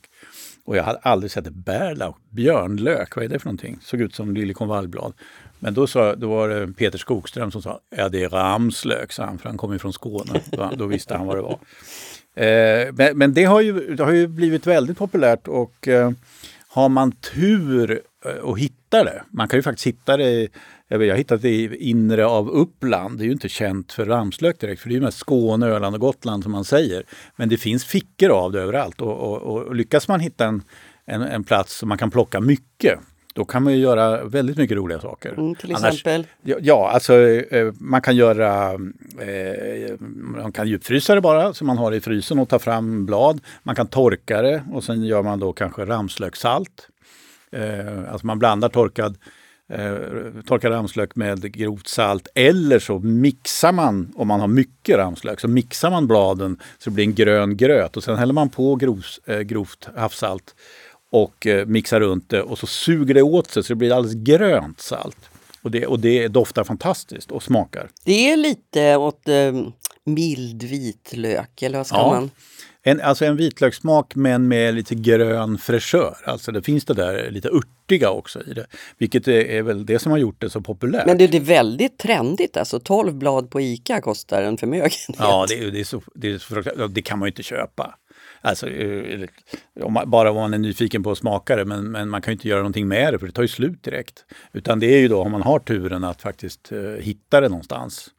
[0.65, 3.79] och jag hade aldrig sett Berlauch, björnlök, vad är det för någonting?
[3.81, 5.13] Såg ut som liljekonvaljblad.
[5.59, 9.25] Men då, sa, då var det Peter Skogström som sa, ja det är ramslök, sa
[9.25, 10.41] han, för han kom ju från Skåne.
[10.51, 11.59] Då, då visste han vad det var.
[12.35, 16.11] Eh, men, men det, har ju, det har ju blivit väldigt populärt och eh,
[16.67, 20.49] har man tur eh, och hittar det, man kan ju faktiskt hitta det
[20.87, 23.17] jag, har hittat det i inre av Uppland.
[23.17, 26.01] Det är ju inte känt för ramslök direkt, för det är mest Skåne, Öland och
[26.01, 27.03] Gotland som man säger.
[27.35, 30.61] Men det finns fickor av det överallt och, och, och lyckas man hitta en,
[31.05, 32.99] en, en plats som man kan plocka mycket
[33.33, 35.33] då kan man ju göra väldigt mycket roliga saker.
[35.33, 36.27] Mm, till exempel?
[36.41, 38.73] ja, alltså eh, man kan göra
[39.19, 43.05] eh, Man kan djupfrysa det bara så man har det i frysen och ta fram
[43.05, 43.41] blad.
[43.63, 46.87] Man kan torka det och sen gör man då kanske ramslökssalt.
[47.51, 49.17] Eh, alltså man blandar torkad
[49.69, 49.95] eh,
[50.45, 55.47] torkad ramslök med grovt salt eller så mixar man, om man har mycket ramslök, så
[55.47, 58.79] mixar man bladen så det blir en grön gröt och sen häller man på
[59.25, 60.55] eh, grovt havssalt
[61.11, 64.15] och eh, mixar runt det och så suger det åt sig så det blir alldeles
[64.15, 65.29] grönt salt.
[65.61, 67.89] Och det, och det doftar fantastiskt och smakar.
[68.03, 69.53] Det är lite åt eh,
[70.03, 72.09] mild vitlök, eller vad ska ja.
[72.11, 72.31] man?
[72.81, 76.17] En, alltså en vitlökssmak men med lite grön fräschör.
[76.25, 78.65] Alltså det finns det där lite örtiga också i det.
[78.97, 81.05] Vilket är, väl det som har gjort det så populärt.
[81.05, 82.79] Men det, det är väldigt trendigt alltså.
[82.79, 85.15] 12 blad på ICA kostar en förmögenhet.
[85.17, 87.95] Ja, det, det, är så, det, är så, det kan man ju inte köpa.
[88.41, 89.27] Alltså, eh,
[89.81, 92.31] om man, bara om man är nyfiken på att smaka det, men, men man kan
[92.31, 94.25] ju inte göra någonting med det för det tar ju slut direkt.
[94.53, 98.09] Utan det är ju då om man har turen att faktiskt uh, hitta det någonstans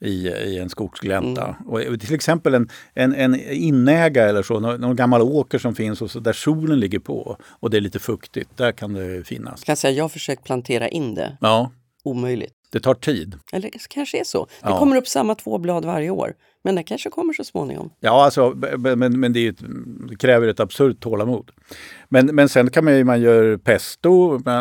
[0.00, 1.44] i, i en skogsglänta.
[1.44, 1.90] Mm.
[1.90, 6.02] Och till exempel en, en, en inäga eller så, någon, någon, gammal åker som finns
[6.02, 9.64] och så där solen ligger på och det är lite fuktigt, där kan det finnas.
[9.64, 11.36] Kan säga, jag har försökt plantera in det.
[11.40, 11.70] Ja.
[12.04, 12.54] Omöjligt.
[12.72, 13.38] Det tar tid.
[13.52, 14.44] Eller kanske är så.
[14.44, 14.78] Det ja.
[14.78, 16.34] kommer upp samma två blad varje år.
[16.62, 17.90] Men det kanske kommer så småningom.
[18.00, 19.56] Ja, alltså, men, men det, ett,
[20.08, 21.50] det, kräver ett absurt tålamod.
[22.08, 24.10] Men, men sen kan man ju, man gör pesto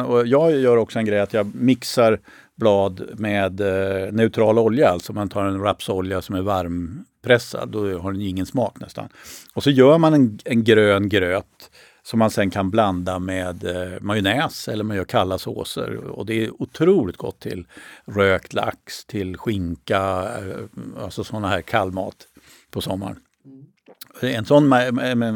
[0.08, 2.20] och jag gör också en grej att jag mixar
[2.56, 4.90] blad med eh, neutral olja.
[4.90, 9.10] Alltså man tar en rapsolja som är varmpressad, då har den ingen smak nästan.
[9.54, 11.72] Och så gör man en, en grön gröt
[12.10, 15.96] som man sen kan blanda med eh, majonnäs eller man gör kalla såser.
[15.96, 17.68] Och det är otroligt gott till
[18.06, 20.02] rökt lax, till skinka,
[20.40, 22.16] eh, alltså sådana här kallmat
[22.72, 23.20] på sommaren.
[24.22, 24.74] En sån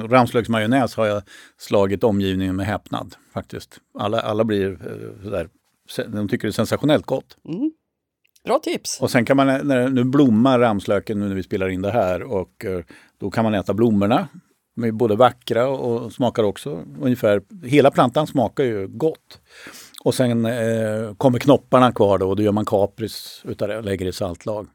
[0.07, 1.23] ramslöksmajonnäs har jag
[1.57, 3.79] slagit omgivningen med häpnad faktiskt.
[3.99, 5.49] Alla, alla blir eh, sådär,
[6.07, 7.37] de tycker det är sensationellt gott.
[7.49, 7.71] Mm.
[8.45, 9.01] Bra tips!
[9.01, 12.23] Och sen kan man, när, nu blommar ramslöken nu när vi spelar in det här
[12.23, 12.83] och eh,
[13.17, 14.27] då kan man äta blommorna
[14.75, 19.39] de är både vackra och smakar också ungefär, hela plantan smakar ju gott.
[20.03, 23.83] Och sen eh, kommer knopparna kvar då och då gör man kapris utav det och
[23.83, 24.67] lägger i saltlag.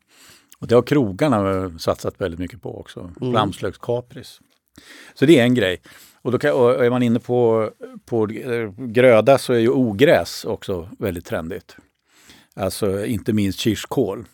[0.58, 3.10] Och det har krogarna satsat väldigt mycket på också.
[3.20, 3.34] Mm.
[3.34, 4.40] Ramslökskapris.
[5.14, 5.80] Så det är en grej.
[6.22, 7.70] Och, då kan, och är man inne på,
[8.04, 8.26] på
[8.76, 11.76] gröda så är ju ogräs också väldigt trendigt.
[12.54, 14.24] Alltså inte minst kirskål.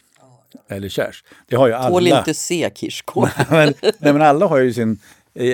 [0.69, 1.25] Eller kärs.
[1.47, 1.89] Det har ju alla.
[1.89, 3.29] Tål inte se kirskål.
[3.51, 4.99] nej, men alla har ju sin,
[5.35, 5.53] i,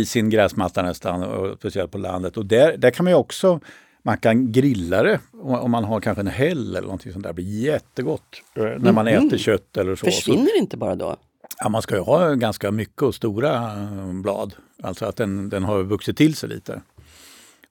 [0.00, 2.36] i, sin gräsmatta nästan, och speciellt på landet.
[2.36, 3.60] Och där, där kan man ju också
[4.06, 7.30] man kan grilla det om man har kanske en häll eller någonting sånt där.
[7.30, 9.26] Det blir jättegott eh, när man mm.
[9.26, 10.06] äter kött eller så.
[10.06, 11.16] Försvinner det inte bara då?
[11.58, 14.54] Ja, man ska ju ha ganska mycket och stora eh, blad.
[14.82, 16.82] Alltså att den, den har vuxit till sig lite.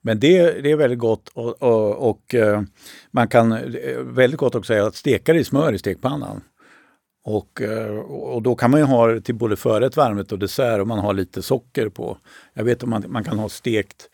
[0.02, 2.62] Men det, det är väldigt gott och, och, och eh,
[3.10, 6.40] man kan väldigt gott också att steka det i smör i stekpannan.
[7.28, 7.60] Och,
[8.08, 11.14] och då kan man ju ha till både förrätt, varmrätt och dessert och man har
[11.14, 12.18] lite socker på.
[12.54, 14.08] Jag vet att man, man kan ha stekt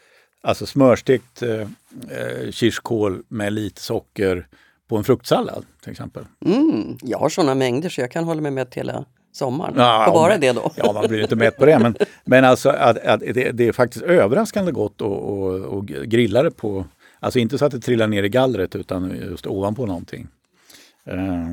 [0.44, 4.46] Alltså smörstekt eh, eh, kirskål med lite socker
[4.88, 6.24] på en fruktsallad till exempel.
[6.44, 9.74] Mm, jag har sådana mängder så jag kan hålla mig mätt hela sommaren.
[9.76, 10.72] Ja, och bara det då.
[10.76, 11.78] Ja, man blir inte mätt på det.
[11.78, 16.84] Men, men alltså att, att det, det, är faktiskt överraskande gott att grilla det på,
[17.20, 20.28] alltså inte så att det trillar ner i gallret utan just ovanpå någonting.
[21.12, 21.52] Uh,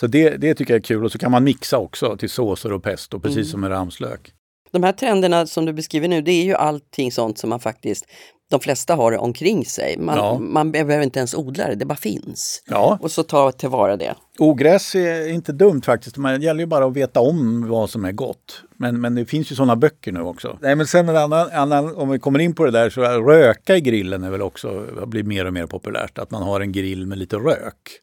[0.00, 2.72] så det, det tycker jag är kul och så kan man mixa också till såser
[2.72, 3.46] och pesto precis mm.
[3.46, 4.32] som med ramslök.
[4.70, 8.06] De här trenderna som du beskriver nu, det är ju allting sånt som man faktiskt
[8.50, 9.98] de flesta har det omkring sig.
[9.98, 10.38] Man, ja.
[10.38, 12.62] man behöver inte ens odla det, det bara finns.
[12.66, 12.98] Ja.
[13.00, 14.14] Och så ta tillvara det.
[14.38, 16.16] Ogräs är inte dumt faktiskt.
[16.16, 18.62] Det gäller ju bara att veta om vad som är gott.
[18.76, 20.58] Men, men det finns ju sådana böcker nu också.
[20.60, 23.76] Nej, men sen en annan, annan, om vi kommer in på det där, så röka
[23.76, 26.18] i grillen är väl också, blir mer och mer populärt.
[26.18, 28.00] Att man har en grill med lite rök.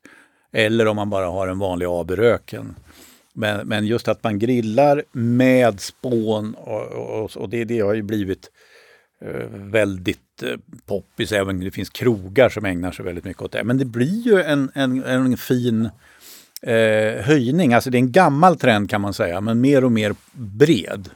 [0.55, 2.75] Eller om man bara har en vanlig AB-röken.
[3.33, 8.01] Men, men just att man grillar med spån och, och, och det, det har ju
[8.01, 8.49] blivit
[9.21, 11.31] eh, väldigt eh, poppis.
[11.31, 13.63] Även det finns krogar som ägnar sig väldigt mycket åt det.
[13.63, 15.89] Men det blir ju en, en, en fin
[16.61, 17.73] eh, höjning.
[17.73, 21.09] Alltså det är en gammal trend kan man säga, men mer och mer bred.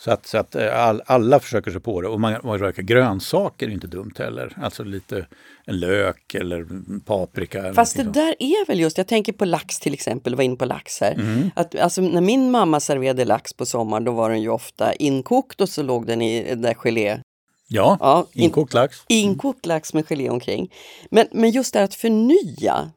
[0.00, 2.08] Så att, så att eh, all, alla försöker sig på det.
[2.08, 4.52] Och man, man röker grönsaker är inte dumt heller.
[4.62, 5.26] Alltså lite
[5.64, 6.66] en lök eller
[7.00, 7.74] paprika.
[7.74, 10.64] Fast det där är väl just, jag tänker på lax till exempel, var inne på
[10.64, 11.12] lax här.
[11.12, 11.50] Mm.
[11.56, 15.60] Att, alltså, när min mamma serverade lax på sommaren då var den ju ofta inkokt
[15.60, 17.20] och så låg den i där gelé
[17.68, 18.96] Ja, ja inkokt lax.
[19.08, 20.72] Inkokt lax med gelé omkring.
[21.10, 22.90] Men, men just det här att förnya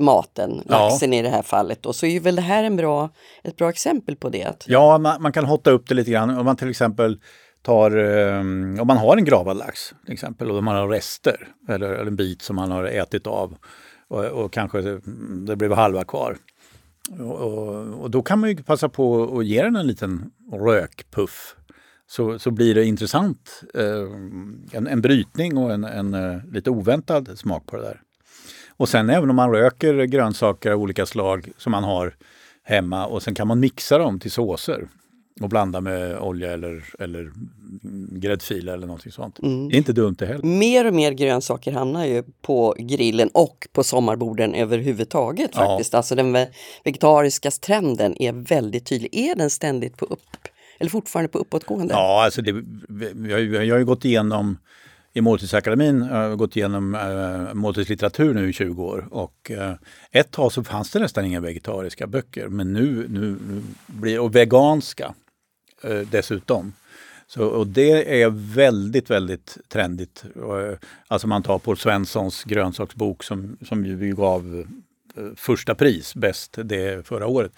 [0.00, 1.18] maten, laxen ja.
[1.18, 3.10] i det här fallet, då, så är väl det här en bra,
[3.42, 4.64] ett bra exempel på det.
[4.66, 6.38] Ja, man, man kan hotta upp det lite grann.
[6.38, 7.20] Om man till exempel
[7.62, 11.88] tar, um, om man har en gravad lax till exempel och man har rester eller,
[11.90, 13.56] eller en bit som man har ätit av
[14.08, 15.00] och, och kanske det,
[15.46, 16.36] det blev halva kvar.
[17.18, 21.56] Och, och, och, då kan man ju passa på att ge den en liten rökpuff.
[22.06, 26.70] Så, så blir det intressant, eh, en, en brytning och en, en, en eh, lite
[26.70, 28.00] oväntad smak på det där.
[28.80, 32.14] Och sen även om man röker grönsaker av olika slag som man har
[32.64, 34.88] hemma och sen kan man mixa dem till såser
[35.40, 37.32] och blanda med olja eller, eller
[38.10, 39.38] gräddfil eller någonting sånt.
[39.38, 39.68] Mm.
[39.68, 40.44] Det är inte dumt det heller.
[40.44, 45.54] Mer och mer grönsaker hamnar ju på grillen och på sommarborden överhuvudtaget.
[45.54, 45.92] faktiskt.
[45.92, 45.96] Ja.
[45.96, 46.46] Alltså den
[46.84, 49.10] vegetariska trenden är väldigt tydlig.
[49.12, 51.94] Är den ständigt på upp eller fortfarande på uppåtgående?
[51.94, 52.64] Ja, alltså det,
[53.28, 54.58] jag, jag har ju gått igenom
[55.12, 59.74] i Måltidsakademin jag gått igenom eh, äh, måltidslitteratur nu i 20 år och äh,
[60.10, 64.36] ett tag så fanns det nästan inga vegetariska böcker men nu, nu, nu blir och
[64.36, 65.14] veganska
[65.82, 66.72] äh, dessutom.
[67.26, 70.24] Så, och det är väldigt, väldigt trendigt.
[71.08, 74.64] Alltså man tar Paul Svenssons grönsaksbok som, som ju gav
[75.36, 77.52] första pris, bäst, det förra året.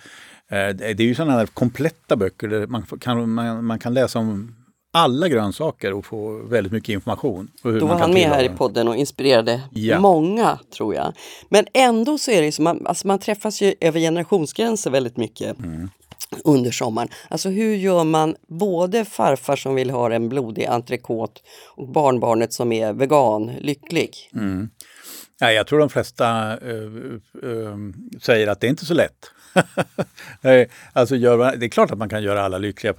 [0.48, 4.54] Det är ju sådana här kompletta böcker där man kan, man, man kan läsa om
[4.94, 7.50] alla grönsaker och få väldigt mycket information.
[7.62, 10.00] Då var han med här i podden och inspirerade ja.
[10.00, 11.12] många tror jag.
[11.48, 15.58] Men ändå så är det så, man, alltså man träffas ju över generationsgränser väldigt mycket.
[15.58, 15.90] Mm.
[16.44, 17.08] under sommaren.
[17.28, 21.40] Alltså hur gör man både farfar som vill ha en blodig entrecote
[21.76, 24.30] och barnbarnet som är vegan lycklig?
[24.34, 24.70] Mm.
[25.40, 27.76] Ja, jag tror de flesta uh, uh,
[28.20, 29.30] säger att det är inte så lätt.
[30.92, 32.94] alltså gör, det är klart att man kan göra alla lyckliga,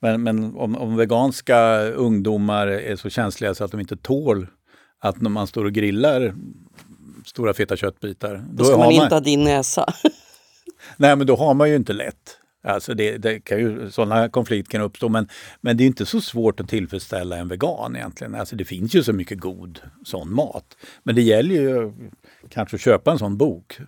[0.00, 4.46] men, men om, om, veganska ungdomar är så känsliga så att de inte tål
[5.00, 6.34] att när man står och grillar
[7.26, 8.34] stora feta köttbitar.
[8.34, 9.86] Då, då ska man inte man, ha din näsa.
[10.96, 12.38] nej, men då har man ju inte lätt.
[12.64, 15.28] Alltså det, det kan ju, sådana konflikter kan uppstå men,
[15.60, 18.34] men det är inte så svårt att tillfredsställa en vegan egentligen.
[18.34, 20.76] Alltså det finns ju så mycket god sån mat.
[21.02, 21.92] Men det gäller ju
[22.48, 23.80] kanske att köpa en sån bok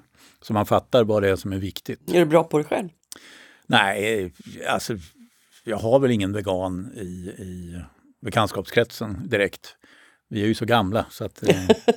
[0.45, 2.11] så man fattar vad det är som är viktigt.
[2.11, 2.88] Är du bra på det själv?
[3.66, 4.32] Nej,
[4.68, 4.97] alltså
[5.64, 7.03] jag har väl ingen vegan i,
[7.38, 7.80] i
[8.22, 9.76] bekantskapskretsen direkt.
[10.28, 11.42] Vi är ju så gamla så att...
[11.42, 11.68] Eh,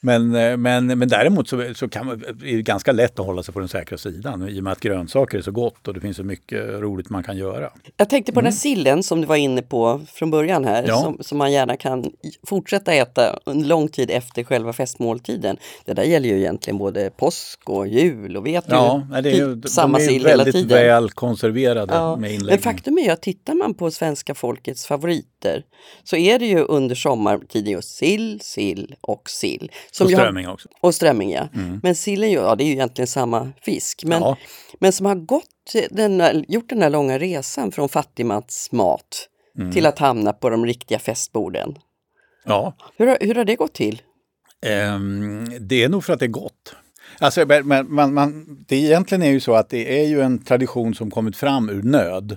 [0.00, 3.54] Men, eh, men, men däremot så, så kan är det ganska lätt att hålla sig
[3.54, 6.16] på den säkra sidan i och med att grönsaker är så gott och det finns
[6.16, 7.70] så mycket roligt man kan göra.
[7.96, 11.00] Jag tänkte på den här sillen som du var inne på från början här, Ja.
[11.02, 12.10] som, som man gärna kan
[12.46, 15.56] fortsätta äta en lång tid efter själva festmåltiden.
[15.84, 19.34] Det där gäller ju egentligen både påsk och jul och vet Ja, ju det är
[19.46, 20.68] ju, typ samma de är ju sill hela väldigt tiden.
[20.78, 22.62] väl konserverade Ja, med Men inlägg.
[22.62, 25.62] faktum är ju att tittar man på svenska folkets favoriter
[26.04, 29.70] så är det ju under sommartiden just sill, sill och sill.
[29.92, 30.68] Som och har- strömming också.
[30.80, 31.48] och strömming ja.
[31.82, 34.04] Men sillen ja, det är ju egentligen samma fisk.
[34.04, 34.36] Men, Ja.
[34.80, 35.44] men som har gått
[35.90, 39.28] den, här- gjort den här långa resan från fattigmansmat
[39.58, 39.72] Mm.
[39.72, 41.78] till att hamna på de riktiga festborden.
[42.44, 44.02] Ja, Hur, hur har det gått till?
[44.66, 46.74] Ehm, det är nog för att det är gott.
[47.20, 50.94] Alltså, men, man, man, det egentligen är ju så att det är ju en tradition
[50.94, 52.36] som kommit fram ur nöd.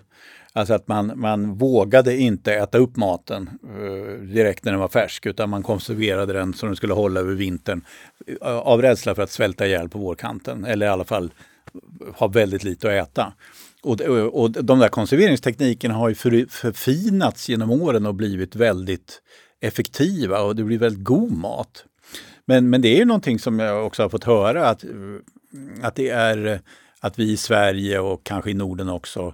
[0.54, 5.26] Alltså att man, man vågade inte äta upp maten eh, direkt när den var färsk
[5.26, 7.86] utan man konserverade den så den skulle hålla över vintern
[8.42, 11.34] eh, av rädsla för att svälta ihjäl på vårkanten eller i alla fall
[12.16, 13.34] ha väldigt lite att äta.
[13.84, 19.22] Och, eh, och de där konserveringsteknikerna har ju för, förfinats genom åren och blivit väldigt
[19.62, 21.86] effektiva och det blir väldigt god mat.
[22.46, 24.90] Men, men det är ju någonting som jag också har fått höra att, eh,
[25.82, 26.62] att det är
[27.00, 29.34] att vi i Sverige och kanske i Norden också,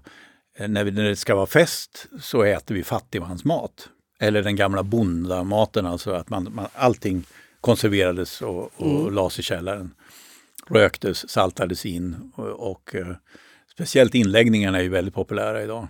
[0.58, 3.90] när, vi, när det ska vara fest så äter vi fattigmansmat.
[4.20, 7.24] Eller den gamla bondamaten, alltså att man, man, allting
[7.62, 9.94] konserverades och, och lades i källaren.
[10.68, 13.16] Röktes, saltades in och, och eh,
[13.72, 15.88] speciellt inläggningarna är ju väldigt populära idag.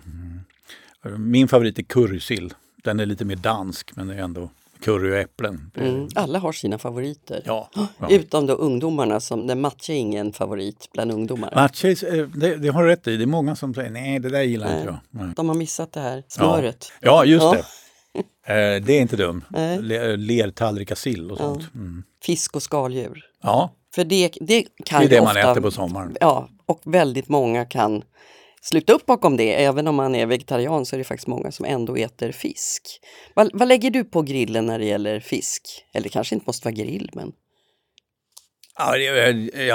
[1.18, 2.54] Min favorit är currysill.
[2.76, 4.50] Den är lite mer dansk men är ändå
[4.80, 5.70] curry och äpplen.
[5.76, 6.08] Mm.
[6.14, 7.42] Alla har sina favoriter.
[7.44, 8.10] Ja, ja.
[8.10, 11.52] Utom då ungdomarna, som, den matcha är ingen favorit bland ungdomar.
[11.54, 13.16] Matcha, är- det, det har du rätt i.
[13.16, 14.76] Det är många som säger nej, det där gillar Nej.
[14.80, 14.98] inte jag.
[15.24, 15.32] Nej.
[15.36, 16.92] De har missat det här smöret.
[17.00, 17.52] Ja, just Ja.
[17.52, 17.64] det.
[18.46, 19.42] Eh, det är inte dumt.
[19.80, 21.74] Le, lertallrikar sill och sånt.
[21.74, 22.02] Mm.
[22.22, 23.24] Fisk och skaldjur.
[23.42, 26.16] Ja, För det, det kan det är det man ofta, äter på sommaren.
[26.20, 28.02] Ja, och väldigt många kan
[28.68, 29.64] sluta upp bakom det.
[29.64, 32.82] Även om man är vegetarian så är det faktiskt många som ändå äter fisk.
[33.34, 35.62] Vad, vad lägger du på grillen när det gäller fisk?
[35.94, 37.32] Eller kanske inte måste vara grill, men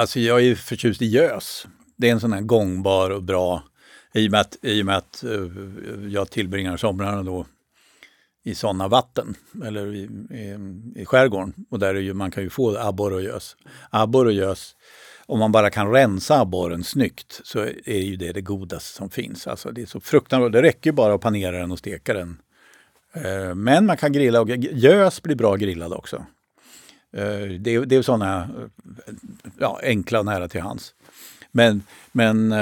[0.00, 1.66] alltså jag är förtjust i gös.
[1.96, 3.62] Det är en sån här gångbar och bra,
[4.14, 5.30] i och med att, i och med att eh,
[6.08, 7.46] jag tillbringar somrarna då
[8.44, 9.34] i sådana vatten,
[9.64, 10.56] eller i, i,
[11.00, 11.54] i skärgården.
[11.70, 13.56] Och där är ju, man kan ju få abborre och gös.
[13.90, 14.76] Abborre och gös,
[15.26, 19.46] om man bara kan rensa abborren snyggt så är ju det det godaste som finns.
[19.46, 22.40] Alltså det är så fruktansvärt, det räcker ju bara att panera den och steka den.
[23.14, 26.16] Eh, men man kan grilla och gös blir bra grillad också.
[27.12, 29.14] Eh, det är, det är sådana eh,
[29.58, 30.94] ja, enkla och nära till hands.
[31.52, 32.54] Men, men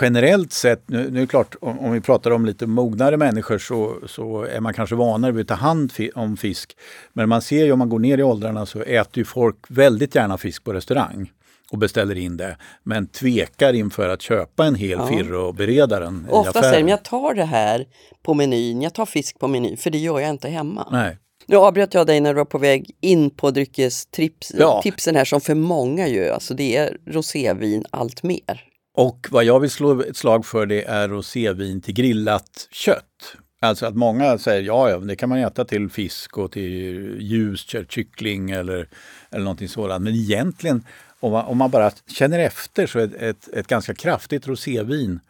[0.00, 3.58] generellt sett, nu, nu är det klart om, om vi pratar om lite mognare människor
[3.58, 6.76] så, så är man kanske vanare vid att ta hand om fisk.
[7.12, 10.14] Men man ser ju om man går ner i åldrarna så äter ju folk väldigt
[10.14, 11.30] gärna fisk på restaurang
[11.74, 12.56] och beställer in det.
[12.82, 15.06] Men tvekar inför att köpa en hel Ja.
[15.06, 16.86] firre och bereda den i ofta säger affären.
[16.86, 17.86] de jag tar det här
[18.22, 20.88] på menyn, jag tar fisk på menyn, för det gör jag inte hemma.
[20.92, 21.18] Nej.
[21.46, 24.80] Nu avbröt jag dig när du var på väg in på dryckestipsen Ja.
[24.82, 28.60] tipsen här som för många ju, alltså det är rosévin allt mer.
[28.96, 33.36] Och vad jag vill slå ett slag för det är rosévin till grillat kött.
[33.60, 37.92] Alltså att många säger ja, ja, det kan man äta till fisk och till kött,
[37.92, 38.88] kyckling eller,
[39.30, 40.04] eller någonting sådant.
[40.04, 40.84] Men egentligen,
[41.24, 45.20] om man, om man bara känner efter så är ett, ett, ett ganska kraftigt rosévin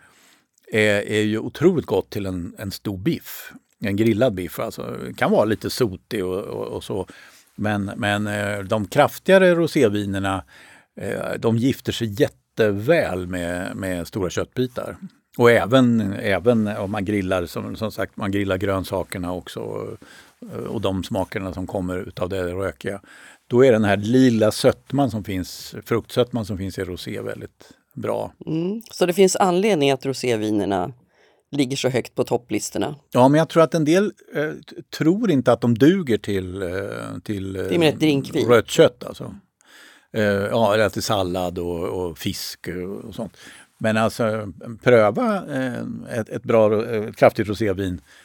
[0.72, 3.53] är, är ju otroligt gott till en, en stor biff.
[3.80, 4.59] En grillad biff.
[4.59, 7.07] Alltså, kan vara lite sotig och, och, och så.
[7.55, 10.45] Men, men eh, de kraftigare rosévinerna
[11.01, 14.97] eh, de gifter sig jätteväl med, med stora köttbitar.
[15.38, 19.61] Och även, även om man grillar, som, som sagt, man grillar grönsakerna också
[20.68, 23.01] och de smakerna som kommer utav det rökiga.
[23.55, 28.33] Då är den här lila sötman som finns, fruktsötman som finns i rosé väldigt bra.
[28.47, 28.83] Mm.
[28.91, 30.93] Så det finns anledning att rosévinerna
[31.51, 32.95] ligger så högt på topplistorna.
[33.11, 34.51] Ja, men jag tror att en del eh,
[34.99, 36.69] tror inte att de duger till, eh,
[37.25, 38.49] till eh, Det är ett drinkvin.
[38.49, 39.05] rött kött.
[39.05, 39.35] Alltså.
[40.13, 43.37] Eh, ja, eller till sallad och, och fisk och, och sånt.
[43.79, 44.53] Men alltså
[44.83, 48.24] pröva eh, ett, ett bra, eh, kraftigt rosévin eh,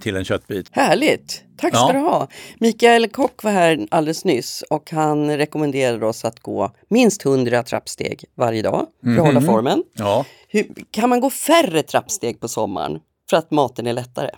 [0.00, 0.68] till en köttbit.
[0.72, 1.42] Härligt!
[1.56, 1.92] Tack ska Ja.
[1.92, 2.28] du ha!
[2.58, 8.24] Mikael Kock var här alldeles nyss och han rekommenderade oss att gå minst 100 trappsteg
[8.34, 9.84] varje dag för att hålla formen.
[9.94, 14.30] Ja, Hur, kan man gå färre trappsteg på sommaren för att maten är lättare?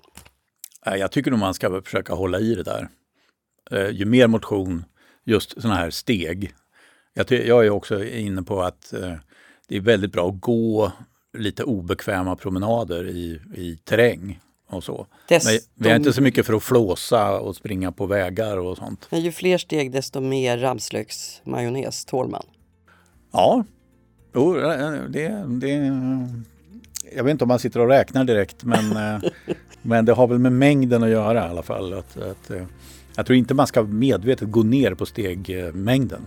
[0.86, 2.88] eh, jag tycker nog man ska försöka hålla i det där.
[3.70, 4.84] Eh, ju mer motion,
[5.24, 6.52] just sådana här steg.
[7.14, 9.12] Jag, jag är också inne på att eh,
[9.68, 10.92] det är väldigt bra att gå
[11.38, 14.40] lite obekväma promenader i, i terräng.
[14.69, 15.07] Och så.
[15.29, 15.51] Desto...
[15.51, 19.07] Men vi är inte så mycket för att flåsa och springa på vägar och sånt.
[19.11, 22.47] Men ju fler steg desto mer ramslöksmajonnäs tål man.
[23.33, 23.65] Ja,
[24.35, 24.55] jo,
[25.09, 25.93] det, det,
[27.17, 29.31] jag vet inte om man sitter och räknar direkt men, eh,
[29.83, 31.93] men det har väl med mängden att göra i alla fall.
[31.93, 32.62] Att, att, eh,
[33.17, 36.27] jag tror inte man ska medvetet gå ner på stegmängden.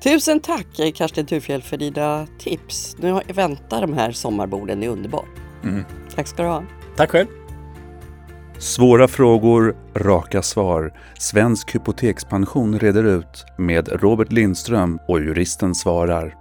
[0.00, 2.96] Tusen tack Karsten Turfjell för dina tips.
[2.98, 5.28] Nu väntar de här sommarborden, det är underbart.
[5.62, 5.84] Mm.
[6.14, 6.62] Tack ska du ha.
[6.96, 7.26] Tack själv.
[8.58, 10.92] Svåra frågor, raka svar.
[11.18, 16.34] Svensk hypotekspension reder ut med Robert Lindström och juristen svarar.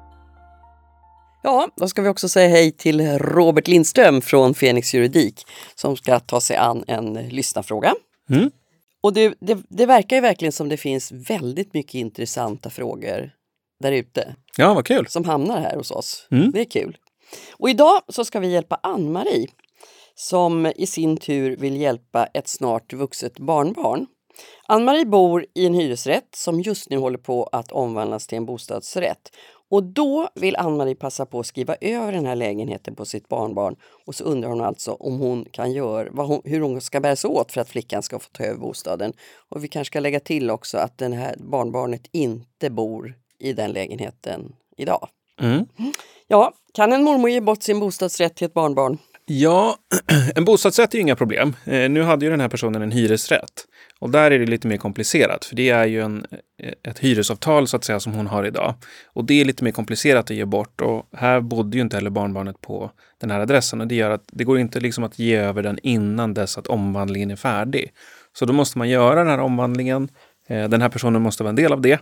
[1.43, 5.45] Ja, då ska vi också säga hej till Robert Lindström från Fenix Juridik
[5.75, 7.93] som ska ta sig an en lyssnarfråga.
[8.29, 8.51] Mm.
[9.01, 13.31] Och det, det, det, verkar ju verkligen som det finns väldigt mycket intressanta frågor
[13.79, 14.35] där ute.
[14.57, 15.07] Ja, vad kul!
[15.09, 16.27] Som hamnar här hos oss.
[16.31, 16.51] Mm.
[16.51, 16.97] Det är kul.
[17.57, 19.47] Och idag så ska vi hjälpa Ann-Marie
[20.15, 24.07] som i sin tur vill hjälpa ett snart vuxet barnbarn.
[24.67, 29.31] Ann-Marie bor i en hyresrätt som just nu håller på att omvandlas till en bostadsrätt.
[29.69, 33.75] Och då vill Ann-Marie passa på att skriva över den här lägenheten på sitt barnbarn.
[34.05, 37.29] Och så undrar hon alltså om hon kan göra, hon, hur hon ska bära sig
[37.29, 39.13] åt för att flickan ska få ta över bostaden.
[39.49, 43.71] Och vi kanske ska lägga till också att det här barnbarnet inte bor i den
[43.71, 45.07] lägenheten idag.
[45.41, 45.65] Mm.
[46.27, 48.97] Ja, kan en mormor ge bort sin bostadsrätt till ett barnbarn?
[49.27, 49.77] Ja,
[50.35, 51.55] en bostadsrätt är ju inga problem.
[51.65, 53.65] Eh, nu hade ju den här personen en hyresrätt.
[53.99, 56.25] Och där är det lite mer komplicerat, för det är ju en,
[56.59, 58.73] eh, ett hyresavtal så att säga som hon har idag.
[59.05, 62.09] Och det är lite mer komplicerat att ge bort och här bodde ju inte heller
[62.09, 65.35] barnbarnet på den här adressen och det gör att det går inte liksom att ge
[65.35, 67.91] över den innan dess att omvandlingen är färdig.
[68.33, 70.09] Så då måste man göra den här omvandlingen.
[70.47, 71.99] Eh, den här personen måste vara en del av det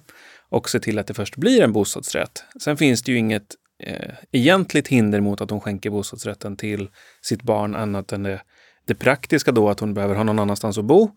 [0.49, 2.43] och se till att det först blir en bostadsrätt.
[2.63, 6.89] Sen finns det ju inget eh, egentligt hinder mot att hon skänker bostadsrätten till
[7.21, 8.41] sitt barn annat än det,
[8.88, 11.09] det praktiska då att hon behöver ha någon annanstans att bo.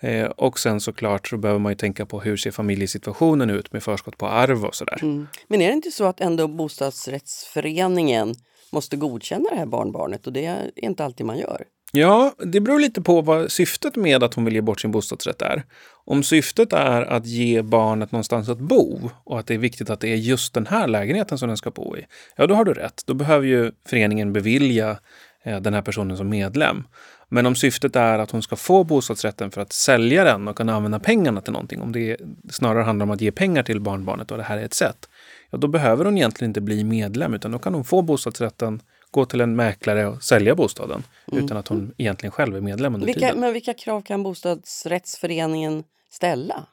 [0.00, 3.82] Eh, och sen såklart så behöver man ju tänka på hur ser familjesituationen ut med
[3.82, 4.98] förskott på arv och sådär.
[5.02, 5.26] Mm.
[5.48, 8.34] Men är det inte så att ändå bostadsrättsföreningen
[8.72, 11.64] måste godkänna det här barnbarnet och det är inte alltid man gör?
[11.92, 15.42] Ja, det beror lite på vad syftet med att hon vill ge bort sin bostadsrätt
[15.42, 15.64] är.
[16.06, 20.00] Om syftet är att ge barnet någonstans att bo och att det är viktigt att
[20.00, 22.74] det är just den här lägenheten som den ska bo i, ja då har du
[22.74, 23.02] rätt.
[23.06, 24.98] Då behöver ju föreningen bevilja
[25.42, 26.84] eh, den här personen som medlem.
[27.28, 30.74] Men om syftet är att hon ska få bostadsrätten för att sälja den och kunna
[30.74, 32.16] använda pengarna till någonting, om det
[32.50, 35.08] snarare handlar om att ge pengar till barnbarnet och det här är ett sätt,
[35.50, 38.80] ja då behöver hon egentligen inte bli medlem utan då kan hon få bostadsrätten
[39.14, 41.02] gå till en mäklare och sälja bostaden
[41.32, 41.44] mm.
[41.44, 43.40] utan att hon egentligen själv är medlem under vilka, tiden.
[43.40, 46.66] Men vilka krav kan bostadsrättsföreningen ställa?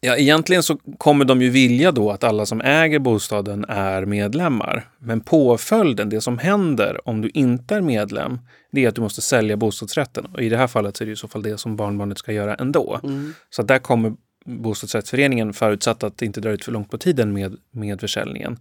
[0.00, 4.88] Ja, egentligen så kommer de ju vilja då att alla som äger bostaden är medlemmar.
[4.98, 8.38] Men påföljden, det som händer om du inte är medlem,
[8.72, 10.26] det är att du måste sälja bostadsrätten.
[10.26, 12.32] Och i det här fallet så är det i så fall det som barnbarnet ska
[12.32, 13.00] göra ändå.
[13.04, 13.34] Mm.
[13.50, 14.12] Så där kommer
[14.46, 18.58] bostadsrättsföreningen, förutsatt att det inte drar ut för långt på tiden med, med försäljningen,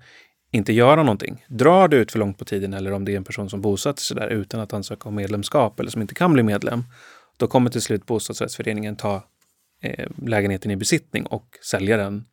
[0.54, 1.46] inte göra någonting.
[1.48, 4.00] Drar det ut för långt på tiden eller om det är en person som bosatt
[4.00, 6.84] sig där utan att ansöka om medlemskap eller som inte kan bli medlem,
[7.38, 9.24] då kommer till slut bostadsrättsföreningen ta
[9.82, 12.26] eh, lägenheten i besittning och sälja den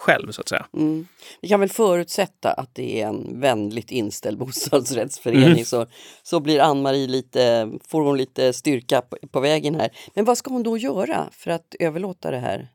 [0.00, 0.66] själv så att säga.
[0.74, 1.06] Mm.
[1.40, 5.64] Vi kan väl förutsätta att det är en vänligt inställd bostadsrättsförening mm.
[5.64, 5.86] så,
[6.22, 9.90] så blir Ann-Marie lite, får hon lite styrka på, på, vägen här.
[10.14, 12.68] Men vad ska hon då göra för att överlåta det här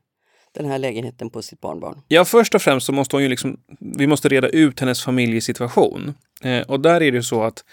[0.62, 2.02] den här lägenheten på sitt barnbarn?
[2.08, 6.14] Ja, först och främst så måste hon ju liksom, vi måste reda ut hennes familjesituation.
[6.42, 7.64] Eh, och där är det ju så att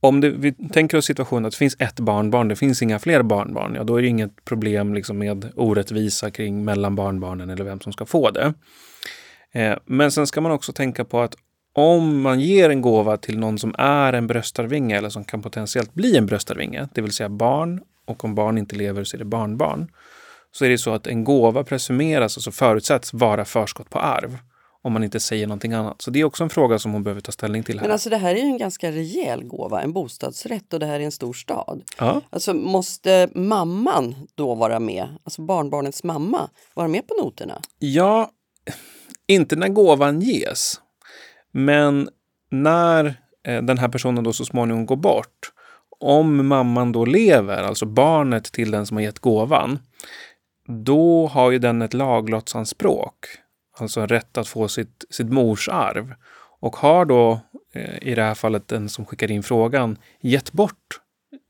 [0.00, 3.22] om det, vi tänker oss situationen att det finns ett barnbarn, det finns inga fler
[3.22, 7.80] barnbarn, ja då är det inget problem liksom med orättvisa kring mellan barnbarnen eller vem
[7.80, 8.54] som ska få det.
[9.52, 11.34] Eh, men sen ska man också tänka på att
[11.72, 15.94] om man ger en gåva till någon som är en bröstarvinge eller som kan potentiellt
[15.94, 19.24] bli en bröstarvinge, det vill säga barn, och om barn inte lever så är det
[19.24, 19.88] barnbarn,
[20.52, 24.38] så är det så att en gåva presumeras, alltså förutsätts vara förskott på arv
[24.82, 26.02] om man inte säger någonting annat.
[26.02, 27.78] Så det är också en fråga som hon behöver ta ställning till.
[27.78, 27.82] Här.
[27.82, 31.00] Men alltså det här är ju en ganska rejäl gåva, en bostadsrätt och det här
[31.00, 31.82] är en stor stad.
[31.98, 32.20] Ja.
[32.30, 37.60] Alltså måste mamman då vara med, alltså barnbarnets mamma, vara med på noterna?
[37.78, 38.30] Ja,
[39.26, 40.80] inte när gåvan ges.
[41.52, 42.08] Men
[42.50, 43.06] när
[43.46, 45.52] eh, den här personen då så småningom går bort,
[46.00, 49.78] om mamman då lever, alltså barnet till den som har gett gåvan,
[50.70, 53.26] då har ju den ett laglottsanspråk,
[53.78, 56.14] alltså en rätt att få sitt, sitt morsarv.
[56.60, 57.40] Och har då,
[57.72, 61.00] eh, i det här fallet den som skickar in frågan, gett bort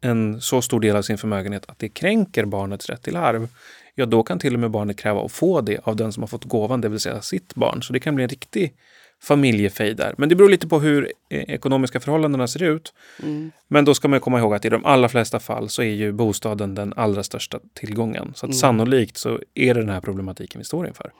[0.02, 3.48] en så stor del av sin förmögenhet att det kränker barnets rätt till arv,
[3.94, 6.28] ja då kan till och med barnet kräva att få det av den som har
[6.28, 7.82] fått gåvan, det vill säga sitt barn.
[7.82, 8.74] Så det kan bli en riktig
[9.22, 10.14] familjefejdar.
[10.18, 12.94] Men det beror lite på hur eh, ekonomiska förhållandena ser ut.
[13.22, 13.50] Mm.
[13.68, 16.12] Men då ska man komma ihåg att i de allra flesta fall så är ju
[16.12, 18.32] bostaden den allra största tillgången.
[18.34, 18.58] Så att Mm.
[18.58, 21.12] sannolikt så är det den här problematiken vi står inför.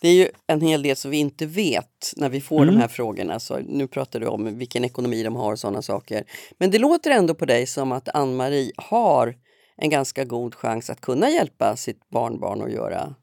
[0.00, 2.74] Det är ju en hel del som vi inte vet när vi får Mm.
[2.74, 3.40] de här frågorna.
[3.40, 6.24] Så nu pratar du om vilken ekonomi de har och sådana saker.
[6.58, 9.34] Men det låter ändå på dig som att Ann-Marie har
[9.76, 13.14] en ganska god chans att kunna hjälpa sitt barnbarn att göra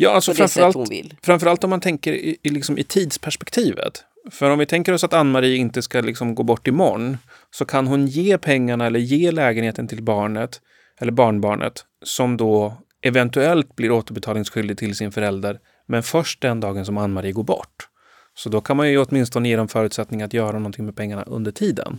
[0.00, 1.14] Ja, alltså framförallt, hon vill.
[1.22, 4.04] framförallt om man tänker i, i, liksom i tidsperspektivet.
[4.30, 7.16] För om vi tänker oss att Ann-Marie inte ska liksom gå bort imorgon
[7.50, 10.60] så kan hon ge pengarna eller ge lägenheten till barnet
[11.00, 16.98] eller barnbarnet som då eventuellt blir återbetalningsskyldig till sin förälder men först den dagen som
[16.98, 17.88] Ann-Marie går bort.
[18.34, 21.52] Så då kan man ju åtminstone ge dem förutsättning att göra någonting med pengarna under
[21.52, 21.98] tiden.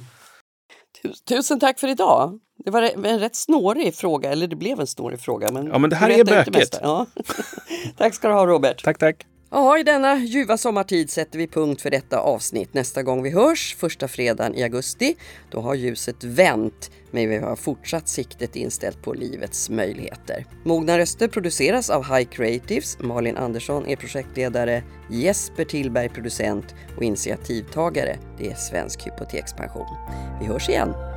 [1.01, 2.39] Tus- Tusen tack för idag!
[2.65, 5.51] Det var en rätt snårig fråga, eller det blev en snårig fråga.
[5.51, 6.79] Men Ja, men det här är bökigt.
[6.81, 7.05] Ja.
[7.97, 8.83] tack ska du ha Robert!
[8.83, 9.25] Tack, tack!
[9.51, 12.73] Ja, i denna ljuva sommartid sätter vi punkt för detta avsnitt.
[12.73, 15.15] Nästa gång vi hörs, första fredagen i augusti,
[15.51, 20.45] då har ljuset vänt, men vi har fortsatt siktet inställt på livets möjligheter.
[20.63, 22.99] Mogna röster produceras av High Creatives.
[22.99, 28.17] Malin Andersson är projektledare, Jesper Tillberg producent och initiativtagare.
[28.37, 29.87] Det är Svensk Hypotekspension.
[30.41, 31.08] Vi hörs igen!